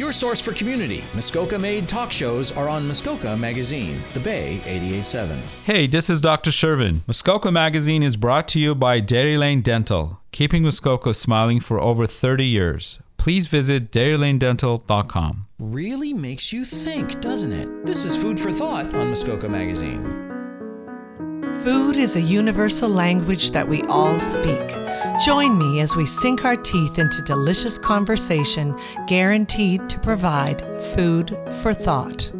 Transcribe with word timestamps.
Your 0.00 0.12
source 0.12 0.40
for 0.40 0.54
community, 0.54 1.04
Muskoka 1.14 1.58
made 1.58 1.86
talk 1.86 2.10
shows 2.10 2.56
are 2.56 2.70
on 2.70 2.86
Muskoka 2.86 3.36
Magazine, 3.36 3.98
The 4.14 4.20
Bay 4.20 4.54
887. 4.64 5.42
Hey, 5.66 5.86
this 5.86 6.08
is 6.08 6.22
Dr. 6.22 6.50
Shervin. 6.50 7.00
Muskoka 7.06 7.52
Magazine 7.52 8.02
is 8.02 8.16
brought 8.16 8.48
to 8.48 8.58
you 8.58 8.74
by 8.74 9.00
Dairy 9.00 9.36
Lane 9.36 9.60
Dental, 9.60 10.18
keeping 10.32 10.62
Muskoka 10.62 11.12
smiling 11.12 11.60
for 11.60 11.78
over 11.78 12.06
30 12.06 12.46
years. 12.46 12.98
Please 13.18 13.46
visit 13.46 13.92
dairylanedental.com. 13.92 15.46
Really 15.58 16.14
makes 16.14 16.50
you 16.50 16.64
think, 16.64 17.20
doesn't 17.20 17.52
it? 17.52 17.84
This 17.84 18.06
is 18.06 18.16
Food 18.16 18.40
for 18.40 18.50
Thought 18.50 18.94
on 18.94 19.08
Muskoka 19.10 19.50
Magazine. 19.50 20.29
Food 21.52 21.96
is 21.96 22.16
a 22.16 22.20
universal 22.20 22.88
language 22.88 23.50
that 23.50 23.68
we 23.68 23.82
all 23.82 24.18
speak. 24.18 24.68
Join 25.24 25.58
me 25.58 25.80
as 25.80 25.94
we 25.94 26.06
sink 26.06 26.44
our 26.44 26.56
teeth 26.56 26.98
into 26.98 27.20
delicious 27.22 27.76
conversation 27.76 28.74
guaranteed 29.06 29.86
to 29.90 29.98
provide 29.98 30.62
food 30.80 31.36
for 31.60 31.74
thought. 31.74 32.32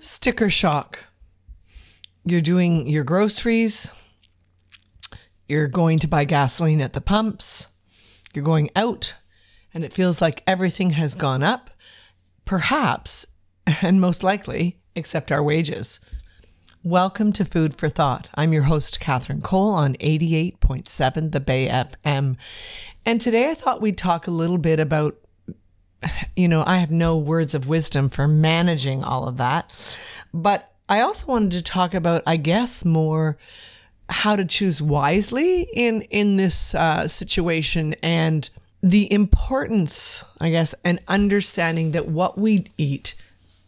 Sticker 0.00 0.50
shock. 0.50 0.98
You're 2.24 2.40
doing 2.40 2.88
your 2.88 3.04
groceries, 3.04 3.88
you're 5.52 5.68
going 5.68 5.98
to 5.98 6.08
buy 6.08 6.24
gasoline 6.24 6.80
at 6.80 6.94
the 6.94 7.00
pumps, 7.02 7.66
you're 8.32 8.42
going 8.42 8.70
out, 8.74 9.16
and 9.74 9.84
it 9.84 9.92
feels 9.92 10.18
like 10.18 10.42
everything 10.46 10.88
has 10.88 11.14
gone 11.14 11.42
up, 11.42 11.68
perhaps, 12.46 13.26
and 13.82 14.00
most 14.00 14.22
likely, 14.22 14.80
except 14.96 15.30
our 15.30 15.42
wages. 15.42 16.00
Welcome 16.82 17.34
to 17.34 17.44
Food 17.44 17.76
for 17.76 17.90
Thought. 17.90 18.30
I'm 18.34 18.54
your 18.54 18.62
host, 18.62 18.98
Catherine 18.98 19.42
Cole, 19.42 19.74
on 19.74 19.92
88.7 19.96 21.32
The 21.32 21.40
Bay 21.40 21.68
FM. 21.68 22.38
And 23.04 23.20
today 23.20 23.50
I 23.50 23.54
thought 23.54 23.82
we'd 23.82 23.98
talk 23.98 24.26
a 24.26 24.30
little 24.30 24.56
bit 24.56 24.80
about 24.80 25.18
you 26.34 26.48
know, 26.48 26.64
I 26.66 26.78
have 26.78 26.90
no 26.90 27.18
words 27.18 27.54
of 27.54 27.68
wisdom 27.68 28.08
for 28.08 28.26
managing 28.26 29.04
all 29.04 29.28
of 29.28 29.36
that. 29.36 29.70
But 30.32 30.72
I 30.88 31.02
also 31.02 31.26
wanted 31.26 31.52
to 31.52 31.62
talk 31.62 31.92
about, 31.92 32.22
I 32.26 32.38
guess, 32.38 32.86
more 32.86 33.36
how 34.08 34.36
to 34.36 34.44
choose 34.44 34.82
wisely 34.82 35.62
in 35.72 36.02
in 36.02 36.36
this 36.36 36.74
uh, 36.74 37.08
situation 37.08 37.94
and 38.02 38.50
the 38.82 39.10
importance, 39.12 40.24
I 40.40 40.50
guess, 40.50 40.74
and 40.84 40.98
understanding 41.06 41.92
that 41.92 42.08
what 42.08 42.36
we 42.36 42.66
eat 42.76 43.14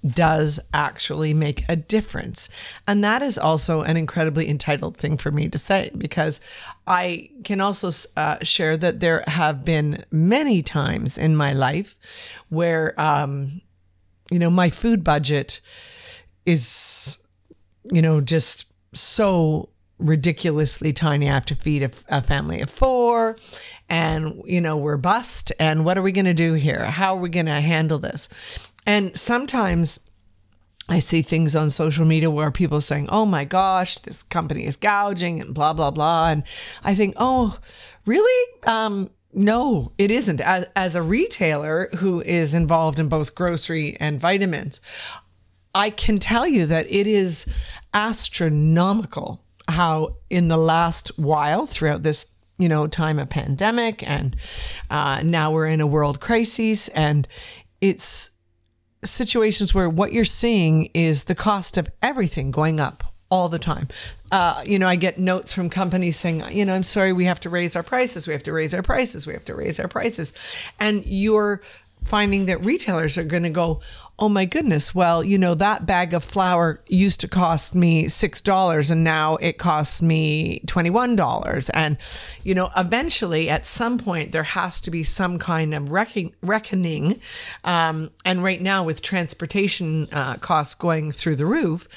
does 0.06 0.60
actually 0.74 1.32
make 1.32 1.64
a 1.68 1.76
difference. 1.76 2.48
And 2.86 3.02
that 3.04 3.22
is 3.22 3.38
also 3.38 3.82
an 3.82 3.96
incredibly 3.96 4.48
entitled 4.48 4.96
thing 4.96 5.16
for 5.16 5.30
me 5.30 5.48
to 5.48 5.56
say 5.56 5.90
because 5.96 6.40
I 6.86 7.30
can 7.44 7.60
also 7.60 7.90
uh, 8.16 8.36
share 8.42 8.76
that 8.76 9.00
there 9.00 9.24
have 9.26 9.64
been 9.64 10.04
many 10.10 10.62
times 10.62 11.16
in 11.16 11.36
my 11.36 11.52
life 11.52 11.96
where, 12.50 12.98
um, 13.00 13.62
you 14.30 14.38
know, 14.38 14.50
my 14.50 14.68
food 14.68 15.04
budget 15.04 15.60
is, 16.44 17.18
you 17.90 18.02
know, 18.02 18.20
just 18.20 18.66
so 18.92 19.70
ridiculously 19.98 20.92
tiny. 20.92 21.28
I 21.28 21.34
have 21.34 21.46
to 21.46 21.54
feed 21.54 21.82
a, 21.82 21.90
a, 22.08 22.22
family 22.22 22.60
of 22.60 22.70
four, 22.70 23.36
and 23.88 24.42
you 24.44 24.60
know 24.60 24.76
we're 24.76 24.96
bust. 24.96 25.52
And 25.58 25.84
what 25.84 25.96
are 25.96 26.02
we 26.02 26.12
going 26.12 26.24
to 26.24 26.34
do 26.34 26.54
here? 26.54 26.84
How 26.86 27.14
are 27.14 27.20
we 27.20 27.28
going 27.28 27.46
to 27.46 27.60
handle 27.60 27.98
this? 27.98 28.28
And 28.86 29.16
sometimes 29.16 30.00
I 30.88 30.98
see 30.98 31.22
things 31.22 31.56
on 31.56 31.70
social 31.70 32.04
media 32.04 32.30
where 32.30 32.50
people 32.50 32.80
saying, 32.80 33.08
"Oh 33.10 33.24
my 33.24 33.44
gosh, 33.44 33.98
this 34.00 34.22
company 34.24 34.66
is 34.66 34.76
gouging," 34.76 35.40
and 35.40 35.54
blah 35.54 35.72
blah 35.72 35.90
blah. 35.90 36.30
And 36.30 36.44
I 36.82 36.94
think, 36.94 37.14
"Oh, 37.16 37.58
really?" 38.04 38.52
Um, 38.64 39.10
no, 39.32 39.92
it 39.98 40.10
isn't. 40.10 40.40
As, 40.40 40.66
as 40.76 40.94
a 40.94 41.02
retailer 41.02 41.88
who 41.96 42.20
is 42.20 42.54
involved 42.54 43.00
in 43.00 43.08
both 43.08 43.34
grocery 43.34 43.96
and 43.98 44.20
vitamins, 44.20 44.80
I 45.74 45.90
can 45.90 46.18
tell 46.18 46.46
you 46.46 46.66
that 46.66 46.86
it 46.88 47.06
is 47.08 47.46
astronomical 47.92 49.43
how 49.68 50.16
in 50.30 50.48
the 50.48 50.56
last 50.56 51.10
while 51.16 51.66
throughout 51.66 52.02
this 52.02 52.28
you 52.58 52.68
know 52.68 52.86
time 52.86 53.18
of 53.18 53.28
pandemic 53.28 54.08
and 54.08 54.36
uh, 54.90 55.20
now 55.22 55.50
we're 55.50 55.66
in 55.66 55.80
a 55.80 55.86
world 55.86 56.20
crisis 56.20 56.88
and 56.88 57.26
it's 57.80 58.30
situations 59.04 59.74
where 59.74 59.88
what 59.88 60.12
you're 60.12 60.24
seeing 60.24 60.90
is 60.94 61.24
the 61.24 61.34
cost 61.34 61.76
of 61.76 61.88
everything 62.02 62.50
going 62.50 62.80
up 62.80 63.04
all 63.30 63.48
the 63.48 63.58
time. 63.58 63.88
Uh, 64.30 64.62
you 64.66 64.78
know, 64.78 64.86
I 64.86 64.96
get 64.96 65.18
notes 65.18 65.52
from 65.52 65.68
companies 65.70 66.16
saying, 66.16 66.44
you 66.50 66.64
know, 66.64 66.74
I'm 66.74 66.82
sorry, 66.82 67.12
we 67.12 67.24
have 67.24 67.40
to 67.40 67.50
raise 67.50 67.76
our 67.76 67.82
prices. 67.82 68.26
We 68.26 68.32
have 68.32 68.42
to 68.44 68.52
raise 68.52 68.74
our 68.74 68.82
prices. 68.82 69.26
We 69.26 69.32
have 69.32 69.44
to 69.46 69.54
raise 69.54 69.80
our 69.80 69.88
prices. 69.88 70.32
And 70.78 71.04
you're 71.04 71.60
finding 72.04 72.46
that 72.46 72.64
retailers 72.64 73.16
are 73.18 73.24
going 73.24 73.42
to 73.42 73.50
go, 73.50 73.80
oh 74.18 74.28
my 74.28 74.44
goodness, 74.44 74.94
well, 74.94 75.24
you 75.24 75.36
know, 75.36 75.54
that 75.54 75.86
bag 75.86 76.14
of 76.14 76.22
flour 76.22 76.80
used 76.86 77.20
to 77.20 77.28
cost 77.28 77.74
me 77.74 78.04
$6 78.04 78.90
and 78.90 79.02
now 79.02 79.34
it 79.36 79.58
costs 79.58 80.00
me 80.02 80.60
$21. 80.66 81.70
And, 81.74 81.96
you 82.44 82.54
know, 82.54 82.70
eventually 82.76 83.50
at 83.50 83.66
some 83.66 83.98
point 83.98 84.30
there 84.30 84.44
has 84.44 84.78
to 84.80 84.90
be 84.90 85.02
some 85.02 85.38
kind 85.38 85.74
of 85.74 85.90
reckon- 85.90 86.32
reckoning. 86.42 87.20
Um, 87.64 88.10
and 88.24 88.44
right 88.44 88.62
now, 88.62 88.84
with 88.84 89.02
transportation 89.02 90.08
uh, 90.12 90.34
costs 90.36 90.76
going 90.76 91.10
through 91.10 91.36
the 91.36 91.46
roof, 91.46 91.88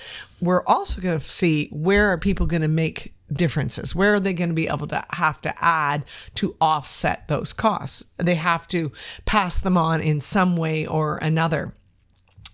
we're 0.41 0.63
also 0.65 0.99
going 1.01 1.19
to 1.19 1.23
see 1.23 1.67
where 1.71 2.07
are 2.07 2.17
people 2.17 2.47
going 2.47 2.61
to 2.63 2.67
make 2.67 3.13
differences? 3.31 3.93
Where 3.93 4.13
are 4.13 4.19
they 4.19 4.33
going 4.33 4.49
to 4.49 4.55
be 4.55 4.67
able 4.67 4.87
to 4.87 5.03
have 5.11 5.41
to 5.41 5.53
add 5.63 6.05
to 6.35 6.55
offset 6.61 7.27
those 7.27 7.53
costs? 7.53 8.03
They 8.17 8.35
have 8.35 8.67
to 8.69 8.91
pass 9.25 9.59
them 9.59 9.77
on 9.77 10.01
in 10.01 10.21
some 10.21 10.55
way 10.55 10.87
or 10.87 11.17
another. 11.17 11.73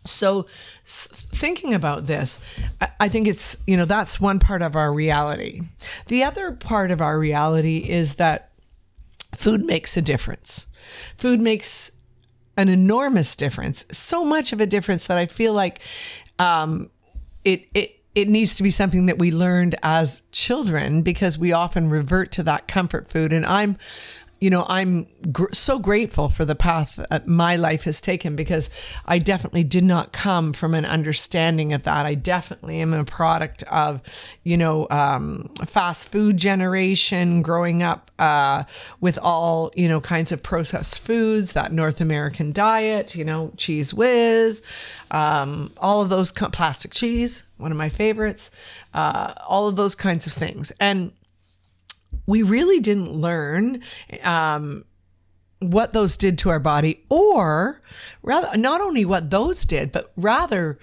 So, 0.06 0.48
thinking 0.86 1.74
about 1.74 2.08
this, 2.08 2.40
I 3.00 3.08
think 3.08 3.28
it's, 3.28 3.58
you 3.66 3.78
know, 3.78 3.86
that's 3.86 4.20
one 4.20 4.40
part 4.40 4.62
of 4.62 4.76
our 4.76 4.92
reality. 4.94 5.62
The 6.08 6.24
other 6.24 6.52
part 6.52 6.92
of 6.92 7.02
our 7.02 7.18
reality 7.18 7.78
is 7.78 8.16
that 8.16 8.52
food 9.34 9.64
makes 9.64 9.96
a 9.96 10.02
difference. 10.02 10.68
Food 11.18 11.40
makes 11.40 11.92
an 12.58 12.70
enormous 12.70 13.36
difference, 13.36 13.86
so 13.92 14.24
much 14.24 14.54
of 14.54 14.62
a 14.62 14.66
difference 14.66 15.08
that 15.08 15.18
I 15.18 15.26
feel 15.26 15.54
like 15.54 15.80
um, 16.38 16.90
it, 17.44 17.68
it, 17.74 18.00
it 18.14 18.30
needs 18.30 18.56
to 18.56 18.64
be 18.64 18.70
something 18.70 19.08
that 19.08 19.18
we 19.18 19.32
learned 19.32 19.76
as 19.82 20.22
children 20.32 21.02
because 21.02 21.40
we 21.40 21.52
often 21.52 21.90
revert 21.90 22.32
to 22.34 22.44
that 22.44 22.68
comfort 22.68 23.08
food. 23.08 23.34
And 23.34 23.46
I'm, 23.46 23.78
you 24.44 24.50
know, 24.50 24.66
I'm 24.68 25.08
gr- 25.32 25.54
so 25.54 25.80
grateful 25.80 26.28
for 26.28 26.44
the 26.44 26.54
path 26.54 27.00
my 27.26 27.56
life 27.56 27.86
has 27.86 28.02
taken 28.02 28.36
because 28.36 28.70
I 29.06 29.18
definitely 29.18 29.64
did 29.64 29.86
not 29.86 30.12
come 30.12 30.52
from 30.52 30.74
an 30.74 30.84
understanding 30.84 31.72
of 31.72 31.84
that. 31.84 32.06
I 32.06 32.16
definitely 32.16 32.82
am 32.82 32.92
a 32.92 33.06
product 33.06 33.64
of, 33.72 34.02
you 34.44 34.58
know, 34.58 34.86
um, 34.90 35.50
fast 35.66 36.10
food 36.10 36.36
generation, 36.36 37.42
growing 37.42 37.84
up 37.84 38.12
uh, 38.20 38.64
with 39.00 39.18
all, 39.18 39.72
you 39.78 39.88
know, 39.88 40.02
kinds 40.02 40.34
of 40.34 40.44
processed 40.44 41.06
foods, 41.06 41.54
that 41.54 41.72
North 41.72 42.02
American 42.02 42.52
diet, 42.52 43.16
you 43.16 43.24
know, 43.24 43.54
Cheez 43.56 43.94
Whiz, 43.94 44.62
um, 45.12 45.72
all 45.78 46.02
of 46.02 46.10
those, 46.10 46.34
co- 46.34 46.50
plastic 46.50 46.92
cheese, 46.92 47.44
one 47.56 47.72
of 47.72 47.78
my 47.78 47.88
favorites, 47.88 48.52
uh, 48.94 49.34
all 49.48 49.70
of 49.70 49.78
those 49.78 49.96
kinds 49.96 50.28
of 50.28 50.34
things. 50.34 50.74
And 50.82 51.14
we 52.26 52.44
really 52.44 52.80
didn't 52.80 53.14
learn 53.14 53.82
um, 54.24 54.86
what 55.60 55.94
those 55.94 56.18
did 56.18 56.38
to 56.40 56.50
our 56.50 56.60
body, 56.60 57.04
or 57.10 57.82
rather, 58.22 58.58
not 58.58 58.82
only 58.82 59.06
what 59.06 59.30
those 59.30 59.66
did, 59.66 59.92
but 59.92 60.12
rather 60.16 60.78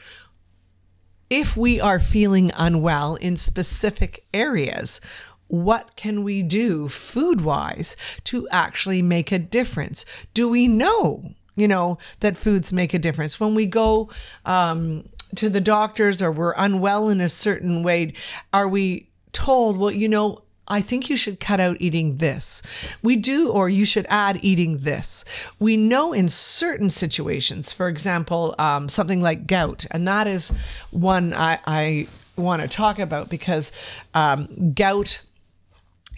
if 1.29 1.56
we 1.56 1.81
are 1.81 2.00
feeling 2.00 2.50
unwell 2.56 3.14
in 3.14 3.37
specific 3.37 4.25
areas, 4.35 5.00
what 5.47 5.97
can 5.97 6.23
we 6.23 6.43
do 6.43 6.88
food 6.88 7.41
wise 7.41 7.97
to 8.25 8.49
actually 8.50 9.03
make 9.03 9.32
a 9.32 9.38
difference? 9.38 10.05
Do 10.35 10.49
we 10.49 10.69
know, 10.69 11.35
you 11.56 11.69
know, 11.69 11.99
that 12.20 12.37
foods 12.37 12.73
make 12.73 12.94
a 12.94 12.99
difference? 12.99 13.38
When 13.38 13.55
we 13.55 13.67
go 13.67 14.11
um, 14.44 15.09
to 15.37 15.49
the 15.49 15.61
doctors 15.61 16.20
or 16.20 16.32
we're 16.32 16.55
unwell 16.56 17.09
in 17.09 17.20
a 17.20 17.29
certain 17.29 17.82
way, 17.82 18.14
are 18.53 18.69
we 18.69 19.09
told, 19.32 19.76
well, 19.76 19.91
you 19.91 20.09
know, 20.09 20.43
I 20.70 20.81
think 20.81 21.11
you 21.11 21.17
should 21.17 21.40
cut 21.40 21.61
out 21.61 21.76
eating 21.81 22.19
this. 22.19 22.62
We 23.02 23.17
do, 23.17 23.50
or 23.50 23.69
you 23.69 23.84
should 23.84 24.06
add 24.08 24.38
eating 24.43 24.78
this. 24.78 25.25
We 25.58 25.76
know 25.76 26.12
in 26.12 26.28
certain 26.28 26.90
situations, 26.90 27.72
for 27.72 27.88
example, 27.88 28.55
um, 28.58 28.88
something 28.88 29.20
like 29.20 29.46
gout, 29.46 29.84
and 29.90 30.06
that 30.08 30.26
is 30.26 30.50
one 30.90 31.34
I, 31.34 31.58
I 31.67 32.06
want 32.37 32.62
to 32.62 32.69
talk 32.69 32.99
about 32.99 33.28
because 33.28 33.72
um, 34.14 34.72
gout 34.72 35.22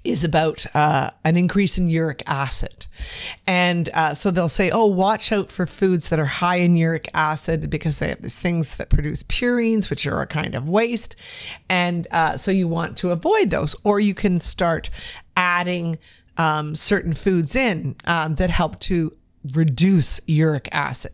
is 0.05 0.25
about 0.25 0.65
uh, 0.75 1.11
an 1.25 1.37
increase 1.37 1.79
in 1.79 1.89
uric 1.89 2.23
acid. 2.27 2.87
And 3.47 3.89
uh, 3.95 4.15
so 4.15 4.31
they'll 4.31 4.49
say, 4.49 4.71
oh, 4.71 4.87
watch 4.87 5.31
out 5.33 5.51
for 5.51 5.67
foods 5.67 6.09
that 6.09 6.19
are 6.19 6.25
high 6.27 6.57
in 6.57 6.77
uric 6.77 7.09
acid 7.15 7.71
because 7.71 7.99
they 7.99 8.09
have 8.09 8.23
these 8.23 8.39
things 8.39 8.77
that 8.77 8.91
produce 8.91 9.23
purines, 9.23 9.91
which 9.91 10.07
are 10.07 10.21
a 10.21 10.27
kind 10.27 10.55
of 10.55 10.69
waste. 10.69 11.17
And 11.69 12.09
uh, 12.11 12.37
so 12.37 12.51
you 12.51 12.69
want 12.69 12.97
to 12.99 13.11
avoid 13.13 13.51
those. 13.51 13.77
Or 13.85 14.01
you 14.01 14.15
can 14.15 14.41
start 14.41 14.91
adding 15.37 15.99
um, 16.37 16.75
certain 16.75 17.13
foods 17.13 17.55
in 17.55 17.97
um, 18.07 18.35
that 18.37 18.51
help 18.51 18.79
to 18.81 19.17
reduce 19.55 20.21
uric 20.27 20.69
acid. 20.73 21.13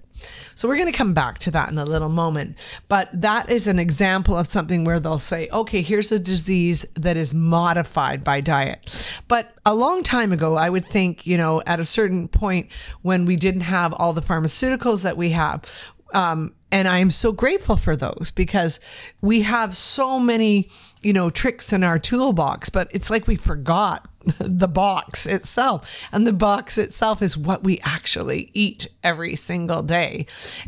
So 0.55 0.69
we're 0.69 0.77
going 0.77 0.91
to 0.91 0.97
come 0.97 1.15
back 1.15 1.39
to 1.41 1.51
that 1.53 1.71
in 1.71 1.79
a 1.79 1.85
little 1.85 2.09
moment. 2.09 2.57
But 2.89 3.09
that 3.13 3.49
is 3.51 3.67
an 3.67 3.79
example 3.79 4.37
of 4.37 4.47
something 4.47 4.85
where 4.85 5.01
they'll 5.01 5.19
say, 5.19 5.49
okay, 5.53 5.83
here's 5.83 6.13
a 6.13 6.19
disease 6.19 6.87
that 6.95 7.17
is 7.17 7.35
modified 7.35 8.25
by 8.25 8.41
diet. 8.41 9.21
But 9.29 9.55
a 9.65 9.75
long 9.75 10.03
time 10.03 10.33
ago, 10.33 10.57
I 10.57 10.71
would 10.71 10.87
think, 10.87 11.27
you 11.27 11.37
know, 11.37 11.63
at 11.67 11.81
a 11.81 11.85
certain 11.85 12.29
point 12.29 12.73
when 13.03 13.25
we 13.25 13.37
didn't 13.37 13.63
have 13.63 13.93
all 13.95 14.13
the 14.13 14.23
pharmaceuticals 14.23 15.03
that 15.03 15.17
we 15.17 15.31
have, 15.31 15.93
um, 16.15 16.55
and 16.71 16.89
I 16.89 16.99
am 16.99 17.11
so 17.11 17.33
grateful 17.33 17.77
for 17.77 17.97
those 17.97 18.31
because 18.35 18.81
we 19.21 19.43
have 19.43 19.77
so 19.77 20.19
many, 20.19 20.69
you 21.03 21.13
know, 21.13 21.31
tricks 21.31 21.73
in 21.73 21.83
our 21.83 21.99
toolbox, 21.99 22.71
but 22.71 22.89
it's 22.93 23.11
like 23.11 23.27
we 23.27 23.37
forgot 23.37 24.07
the 24.39 24.69
box 24.69 25.27
itself. 25.27 26.03
And 26.13 26.27
the 26.27 26.33
box 26.33 26.79
itself 26.79 27.23
is 27.23 27.37
what 27.37 27.65
we 27.65 27.81
actually 27.85 28.51
eat 28.55 28.89
every 29.03 29.37
single 29.37 29.83
day. 29.83 30.27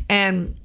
And 0.09 0.55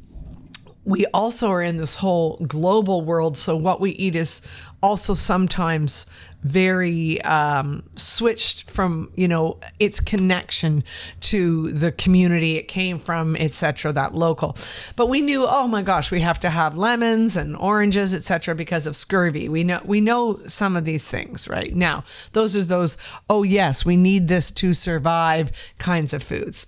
we 0.85 1.05
also 1.07 1.51
are 1.51 1.63
in 1.63 1.79
this 1.79 1.97
whole 1.97 2.37
global 2.47 3.03
world. 3.03 3.37
So 3.37 3.57
what 3.57 3.81
we 3.81 3.91
eat 3.93 4.15
is 4.15 4.41
also 4.83 5.15
sometimes 5.15 6.07
very 6.47 7.21
um, 7.23 7.83
switched 7.97 8.71
from 8.71 9.11
you 9.17 9.27
know 9.27 9.59
its 9.81 10.01
connection 10.01 10.85
to 11.21 11.71
the 11.73 11.93
community 11.93 12.57
it 12.57 12.69
came 12.69 12.99
from 12.99 13.37
etc 13.37 13.93
that 13.93 14.15
local. 14.15 14.57
But 14.95 15.07
we 15.07 15.21
knew 15.23 15.45
oh 15.47 15.67
my 15.67 15.83
gosh 15.83 16.11
we 16.11 16.21
have 16.21 16.39
to 16.41 16.51
have 16.51 16.77
lemons 16.77 17.37
and 17.37 17.57
oranges 17.57 18.15
etc 18.15 18.55
because 18.55 18.87
of 18.87 18.95
scurvy. 18.97 19.49
We 19.49 19.65
know 19.65 19.81
we 19.85 20.01
know 20.01 20.39
some 20.47 20.77
of 20.77 20.85
these 20.85 21.07
things 21.07 21.49
right? 21.49 21.75
Now 21.75 22.05
those 22.33 22.57
are 22.57 22.65
those 22.65 22.97
oh 23.29 23.43
yes 23.43 23.85
we 23.85 23.97
need 23.97 24.29
this 24.29 24.51
to 24.53 24.73
survive 24.73 25.51
kinds 25.79 26.15
of 26.15 26.23
foods. 26.23 26.67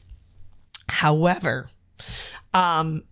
However 0.88 1.68
um, 2.54 3.04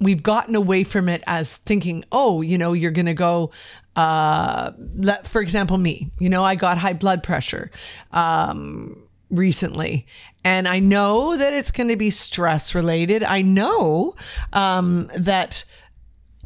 we've 0.00 0.22
gotten 0.22 0.54
away 0.54 0.84
from 0.84 1.08
it 1.08 1.22
as 1.26 1.56
thinking, 1.58 2.04
oh, 2.10 2.40
you 2.42 2.58
know, 2.58 2.72
you're 2.72 2.90
going 2.90 3.06
to 3.06 3.14
go. 3.14 3.50
Uh, 3.96 4.72
let, 4.96 5.26
for 5.26 5.40
example, 5.40 5.76
me, 5.76 6.10
you 6.18 6.28
know, 6.28 6.44
I 6.44 6.54
got 6.54 6.78
high 6.78 6.94
blood 6.94 7.22
pressure 7.22 7.70
um, 8.12 9.02
recently, 9.30 10.06
and 10.44 10.66
I 10.66 10.78
know 10.78 11.36
that 11.36 11.52
it's 11.52 11.70
going 11.70 11.88
to 11.88 11.96
be 11.96 12.10
stress 12.10 12.74
related. 12.74 13.22
I 13.22 13.42
know 13.42 14.14
um, 14.52 15.10
that 15.16 15.64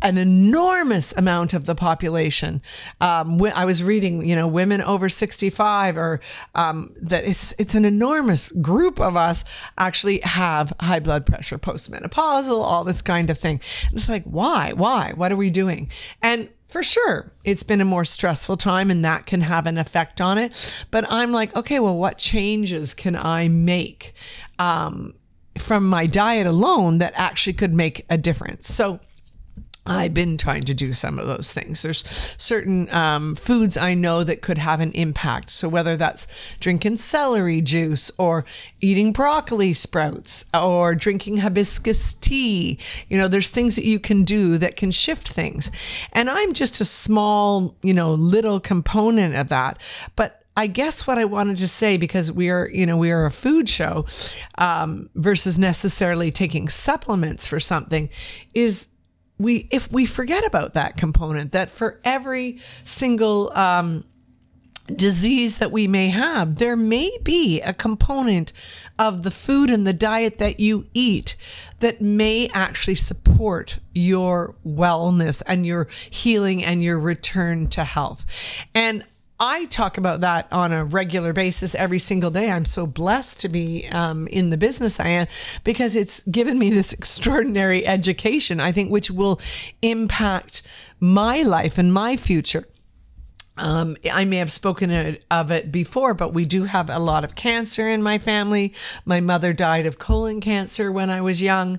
an 0.02 0.18
enormous 0.18 1.14
amount 1.16 1.54
of 1.54 1.66
the 1.66 1.74
population. 1.74 2.60
Um, 3.00 3.40
I 3.54 3.64
was 3.64 3.82
reading, 3.82 4.28
you 4.28 4.36
know, 4.36 4.46
women 4.46 4.82
over 4.82 5.08
65 5.08 5.96
or 5.96 6.20
um, 6.54 6.94
that 7.00 7.24
it's 7.24 7.54
it's 7.58 7.74
an 7.74 7.84
enormous 7.84 8.52
group 8.52 9.00
of 9.00 9.16
us 9.16 9.44
actually 9.78 10.20
have 10.20 10.72
high 10.80 11.00
blood 11.00 11.26
pressure, 11.26 11.58
postmenopausal, 11.58 12.62
all 12.62 12.84
this 12.84 13.02
kind 13.02 13.30
of 13.30 13.38
thing. 13.38 13.60
And 13.88 13.94
it's 13.94 14.08
like, 14.08 14.24
why? 14.24 14.72
Why? 14.74 15.12
What 15.14 15.32
are 15.32 15.36
we 15.36 15.50
doing? 15.50 15.90
And 16.22 16.48
for 16.74 16.82
sure, 16.82 17.32
it's 17.44 17.62
been 17.62 17.80
a 17.80 17.84
more 17.84 18.04
stressful 18.04 18.56
time 18.56 18.90
and 18.90 19.04
that 19.04 19.26
can 19.26 19.42
have 19.42 19.66
an 19.68 19.78
effect 19.78 20.20
on 20.20 20.38
it. 20.38 20.84
But 20.90 21.04
I'm 21.08 21.30
like, 21.30 21.54
okay, 21.54 21.78
well, 21.78 21.96
what 21.96 22.18
changes 22.18 22.94
can 22.94 23.14
I 23.14 23.46
make 23.46 24.12
um, 24.58 25.14
from 25.56 25.88
my 25.88 26.06
diet 26.06 26.48
alone 26.48 26.98
that 26.98 27.12
actually 27.14 27.52
could 27.52 27.72
make 27.72 28.04
a 28.10 28.18
difference? 28.18 28.74
So, 28.74 28.98
I've 29.86 30.14
been 30.14 30.38
trying 30.38 30.64
to 30.64 30.74
do 30.74 30.94
some 30.94 31.18
of 31.18 31.26
those 31.26 31.52
things. 31.52 31.82
There's 31.82 32.04
certain 32.38 32.88
um, 32.94 33.34
foods 33.34 33.76
I 33.76 33.92
know 33.92 34.24
that 34.24 34.40
could 34.40 34.56
have 34.56 34.80
an 34.80 34.92
impact. 34.92 35.50
So, 35.50 35.68
whether 35.68 35.96
that's 35.96 36.26
drinking 36.58 36.96
celery 36.96 37.60
juice 37.60 38.10
or 38.16 38.46
eating 38.80 39.12
broccoli 39.12 39.74
sprouts 39.74 40.46
or 40.54 40.94
drinking 40.94 41.38
hibiscus 41.38 42.14
tea, 42.14 42.78
you 43.08 43.18
know, 43.18 43.28
there's 43.28 43.50
things 43.50 43.76
that 43.76 43.84
you 43.84 44.00
can 44.00 44.24
do 44.24 44.56
that 44.56 44.76
can 44.76 44.90
shift 44.90 45.28
things. 45.28 45.70
And 46.12 46.30
I'm 46.30 46.54
just 46.54 46.80
a 46.80 46.84
small, 46.86 47.76
you 47.82 47.92
know, 47.92 48.14
little 48.14 48.60
component 48.60 49.34
of 49.34 49.48
that. 49.48 49.78
But 50.16 50.44
I 50.56 50.66
guess 50.68 51.06
what 51.06 51.18
I 51.18 51.24
wanted 51.24 51.56
to 51.58 51.68
say, 51.68 51.96
because 51.96 52.30
we 52.30 52.48
are, 52.48 52.68
you 52.68 52.86
know, 52.86 52.96
we 52.96 53.10
are 53.10 53.26
a 53.26 53.30
food 53.30 53.68
show 53.68 54.06
um, 54.56 55.10
versus 55.14 55.58
necessarily 55.58 56.30
taking 56.30 56.68
supplements 56.68 57.46
for 57.46 57.58
something, 57.58 58.08
is 58.54 58.86
we 59.38 59.68
if 59.70 59.90
we 59.90 60.06
forget 60.06 60.46
about 60.46 60.74
that 60.74 60.96
component 60.96 61.52
that 61.52 61.70
for 61.70 62.00
every 62.04 62.60
single 62.84 63.52
um, 63.56 64.04
disease 64.86 65.58
that 65.58 65.72
we 65.72 65.86
may 65.86 66.08
have, 66.10 66.56
there 66.56 66.76
may 66.76 67.10
be 67.22 67.60
a 67.62 67.72
component 67.72 68.52
of 68.98 69.22
the 69.22 69.30
food 69.30 69.70
and 69.70 69.86
the 69.86 69.92
diet 69.92 70.38
that 70.38 70.60
you 70.60 70.86
eat 70.92 71.36
that 71.80 72.00
may 72.00 72.48
actually 72.52 72.94
support 72.94 73.78
your 73.94 74.54
wellness 74.66 75.42
and 75.46 75.64
your 75.64 75.88
healing 76.10 76.62
and 76.62 76.82
your 76.82 76.98
return 76.98 77.66
to 77.68 77.82
health. 77.82 78.26
And 78.74 79.04
I 79.40 79.64
talk 79.66 79.98
about 79.98 80.20
that 80.20 80.46
on 80.52 80.72
a 80.72 80.84
regular 80.84 81.32
basis 81.32 81.74
every 81.74 81.98
single 81.98 82.30
day. 82.30 82.50
I'm 82.50 82.64
so 82.64 82.86
blessed 82.86 83.40
to 83.40 83.48
be 83.48 83.86
um, 83.88 84.28
in 84.28 84.50
the 84.50 84.56
business 84.56 85.00
I 85.00 85.08
am 85.08 85.26
because 85.64 85.96
it's 85.96 86.22
given 86.24 86.58
me 86.58 86.70
this 86.70 86.92
extraordinary 86.94 87.86
education, 87.86 88.60
I 88.60 88.72
think, 88.72 88.90
which 88.90 89.10
will 89.10 89.40
impact 89.82 90.62
my 91.00 91.42
life 91.42 91.78
and 91.78 91.92
my 91.92 92.16
future. 92.16 92.64
Um, 93.56 93.96
I 94.12 94.24
may 94.24 94.38
have 94.38 94.50
spoken 94.50 95.18
of 95.30 95.50
it 95.52 95.70
before, 95.70 96.14
but 96.14 96.32
we 96.32 96.44
do 96.44 96.64
have 96.64 96.90
a 96.90 96.98
lot 96.98 97.24
of 97.24 97.34
cancer 97.34 97.88
in 97.88 98.02
my 98.02 98.18
family. 98.18 98.74
My 99.04 99.20
mother 99.20 99.52
died 99.52 99.86
of 99.86 99.98
colon 99.98 100.40
cancer 100.40 100.90
when 100.90 101.10
I 101.10 101.20
was 101.20 101.40
young. 101.40 101.78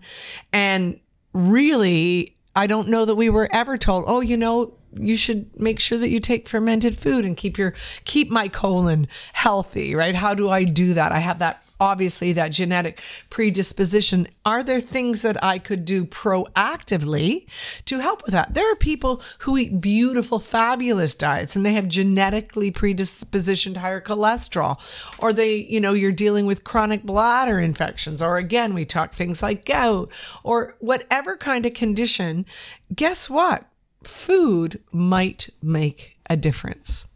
And 0.54 1.00
really, 1.34 2.38
I 2.56 2.68
don't 2.68 2.88
know 2.88 3.04
that 3.04 3.16
we 3.16 3.30
were 3.30 3.50
ever 3.52 3.78
told, 3.78 4.06
oh, 4.08 4.22
you 4.22 4.38
know, 4.38 4.74
you 4.96 5.16
should 5.16 5.60
make 5.60 5.80
sure 5.80 5.98
that 5.98 6.10
you 6.10 6.20
take 6.20 6.48
fermented 6.48 6.98
food 6.98 7.26
and 7.26 7.38
keep 7.38 7.58
your 7.58 7.74
keep 8.06 8.30
my 8.30 8.48
colon 8.48 9.08
healthy 9.34 9.96
right? 9.96 10.16
How 10.16 10.34
do 10.34 10.50
i 10.50 10.64
do 10.64 10.94
that? 10.94 11.12
I 11.12 11.20
have 11.20 11.40
that 11.40 11.62
obviously 11.80 12.34
that 12.34 12.50
genetic 12.50 13.02
predisposition. 13.30 14.28
Are 14.46 14.64
there 14.64 14.80
things 14.80 15.22
that 15.24 15.44
i 15.44 15.60
could 15.60 15.86
do 15.86 16.06
proactively 16.06 17.46
to 17.86 18.00
help 18.00 18.24
with 18.24 18.32
that? 18.32 18.54
There 18.54 18.72
are 18.72 18.76
people 18.76 19.22
who 19.40 19.58
eat 19.58 19.82
beautiful 19.82 20.40
fabulous 20.40 21.16
diets 21.16 21.56
and 21.56 21.66
they 21.66 21.74
have 21.74 21.88
genetically 21.88 22.72
predispositioned 22.72 23.78
higher 23.78 24.02
cholesterol 24.02 24.80
or 25.20 25.34
they 25.34 25.56
you 25.56 25.80
know 25.80 25.94
you're 25.94 26.12
dealing 26.12 26.46
with 26.46 26.64
chronic 26.64 27.04
bladder 27.04 27.60
infections 27.60 28.22
or 28.22 28.38
again 28.38 28.74
we 28.74 28.86
talk 28.86 29.14
things 29.14 29.42
like 29.42 29.66
gout 29.66 30.12
or 30.44 30.76
whatever 30.80 31.36
kind 31.38 31.66
of 31.66 31.74
condition. 31.74 32.46
Guess 32.94 33.30
what 33.30 33.66
food 34.08 34.82
might 34.92 35.50
make 35.62 36.18
a 36.30 36.38
difference. 36.38 37.08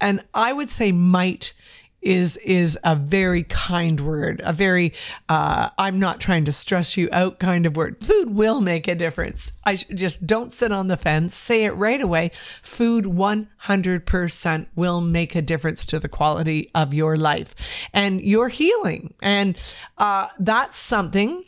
And 0.00 0.20
I 0.34 0.52
would 0.52 0.70
say 0.70 0.92
might 0.92 1.52
is 2.06 2.36
is 2.38 2.78
a 2.84 2.94
very 2.94 3.42
kind 3.42 4.00
word, 4.00 4.40
a 4.44 4.52
very 4.52 4.92
uh, 5.28 5.70
I'm 5.76 5.98
not 5.98 6.20
trying 6.20 6.44
to 6.44 6.52
stress 6.52 6.96
you 6.96 7.08
out 7.10 7.40
kind 7.40 7.66
of 7.66 7.76
word. 7.76 8.02
Food 8.04 8.30
will 8.30 8.60
make 8.60 8.86
a 8.86 8.94
difference. 8.94 9.52
I 9.64 9.74
just 9.74 10.24
don't 10.26 10.52
sit 10.52 10.70
on 10.70 10.86
the 10.86 10.96
fence. 10.96 11.34
Say 11.34 11.64
it 11.64 11.72
right 11.72 12.00
away. 12.00 12.30
Food 12.62 13.06
100% 13.06 14.66
will 14.76 15.00
make 15.00 15.34
a 15.34 15.42
difference 15.42 15.84
to 15.86 15.98
the 15.98 16.08
quality 16.08 16.70
of 16.74 16.94
your 16.94 17.16
life 17.16 17.54
and 17.92 18.20
your 18.20 18.48
healing, 18.48 19.14
and 19.20 19.58
uh, 19.98 20.28
that's 20.38 20.78
something 20.78 21.44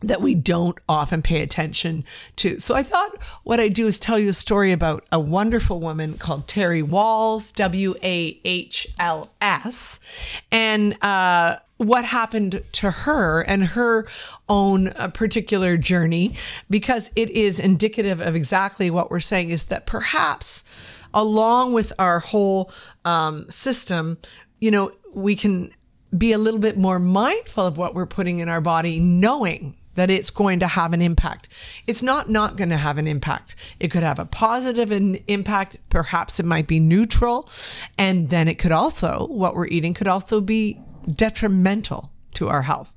that 0.00 0.20
we 0.20 0.34
don't 0.34 0.78
often 0.88 1.22
pay 1.22 1.42
attention 1.42 2.04
to. 2.36 2.60
So 2.60 2.74
I 2.74 2.82
thought 2.82 3.20
what 3.42 3.58
I'd 3.58 3.74
do 3.74 3.86
is 3.86 3.98
tell 3.98 4.18
you 4.18 4.28
a 4.28 4.32
story 4.32 4.70
about 4.70 5.04
a 5.10 5.18
wonderful 5.18 5.80
woman 5.80 6.18
called 6.18 6.46
Terry 6.46 6.82
Wahls, 6.82 7.52
W 7.54 7.94
A 8.02 8.40
H 8.44 8.86
L 8.98 9.28
S, 9.40 9.98
and 10.52 10.96
uh, 11.02 11.56
what 11.78 12.04
happened 12.04 12.62
to 12.72 12.90
her 12.90 13.40
and 13.42 13.64
her 13.64 14.06
own 14.48 14.88
uh, 14.88 15.08
particular 15.08 15.76
journey, 15.76 16.34
because 16.68 17.10
it 17.14 17.30
is 17.30 17.60
indicative 17.60 18.20
of 18.20 18.36
exactly 18.36 18.90
what 18.90 19.10
we're 19.10 19.20
saying 19.20 19.50
is 19.50 19.64
that 19.64 19.86
perhaps 19.86 20.64
along 21.14 21.72
with 21.72 21.92
our 21.98 22.18
whole 22.18 22.70
um, 23.04 23.48
system, 23.48 24.18
you 24.60 24.70
know, 24.70 24.92
we 25.14 25.34
can 25.34 25.72
be 26.16 26.32
a 26.32 26.38
little 26.38 26.60
bit 26.60 26.76
more 26.76 26.98
mindful 26.98 27.66
of 27.66 27.78
what 27.78 27.94
we're 27.94 28.06
putting 28.06 28.38
in 28.38 28.48
our 28.48 28.60
body, 28.60 28.98
knowing 28.98 29.76
that 29.98 30.10
it's 30.10 30.30
going 30.30 30.60
to 30.60 30.68
have 30.68 30.92
an 30.92 31.02
impact. 31.02 31.48
It's 31.88 32.04
not 32.04 32.30
not 32.30 32.56
going 32.56 32.70
to 32.70 32.76
have 32.76 32.98
an 32.98 33.08
impact. 33.08 33.56
It 33.80 33.88
could 33.90 34.04
have 34.04 34.20
a 34.20 34.24
positive 34.24 34.92
impact. 35.26 35.76
Perhaps 35.90 36.38
it 36.38 36.46
might 36.46 36.68
be 36.68 36.78
neutral. 36.78 37.50
And 37.98 38.30
then 38.30 38.46
it 38.46 38.58
could 38.60 38.70
also, 38.70 39.26
what 39.26 39.56
we're 39.56 39.66
eating 39.66 39.94
could 39.94 40.06
also 40.06 40.40
be 40.40 40.80
detrimental 41.12 42.12
to 42.34 42.48
our 42.48 42.62
health. 42.62 42.94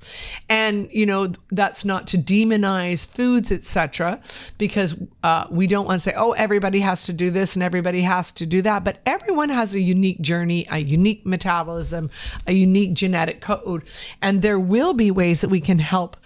And 0.48 0.88
you 0.92 1.04
know 1.04 1.32
that's 1.50 1.84
not 1.84 2.06
to 2.08 2.18
demonize 2.18 3.04
foods, 3.04 3.50
etc., 3.50 4.20
because 4.58 4.94
uh, 5.24 5.46
we 5.50 5.66
don't 5.66 5.86
want 5.86 6.00
to 6.00 6.10
say, 6.10 6.14
"Oh, 6.16 6.32
everybody 6.32 6.78
has 6.80 7.04
to 7.06 7.12
do 7.12 7.32
this 7.32 7.56
and 7.56 7.64
everybody 7.64 8.02
has 8.02 8.30
to 8.32 8.46
do 8.46 8.62
that." 8.62 8.84
But 8.84 9.00
everyone 9.06 9.48
has 9.48 9.74
a 9.74 9.80
unique 9.80 10.20
journey, 10.20 10.66
a 10.70 10.78
unique 10.78 11.26
metabolism, 11.26 12.10
a 12.46 12.52
unique 12.52 12.94
genetic 12.94 13.40
code, 13.40 13.82
and 14.20 14.42
there 14.42 14.60
will 14.60 14.94
be 14.94 15.10
ways 15.10 15.40
that 15.40 15.48
we 15.48 15.60
can 15.60 15.80
help 15.80 16.16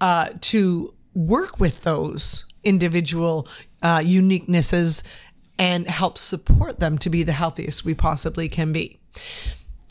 uh, 0.00 0.30
to 0.42 0.94
work 1.14 1.58
with 1.58 1.82
those 1.82 2.44
individual 2.64 3.48
uh, 3.82 3.98
uniquenesses 3.98 5.02
and 5.58 5.88
help 5.88 6.18
support 6.18 6.80
them 6.80 6.98
to 6.98 7.10
be 7.10 7.22
the 7.22 7.32
healthiest 7.32 7.84
we 7.84 7.94
possibly 7.94 8.48
can 8.48 8.72
be. 8.72 9.00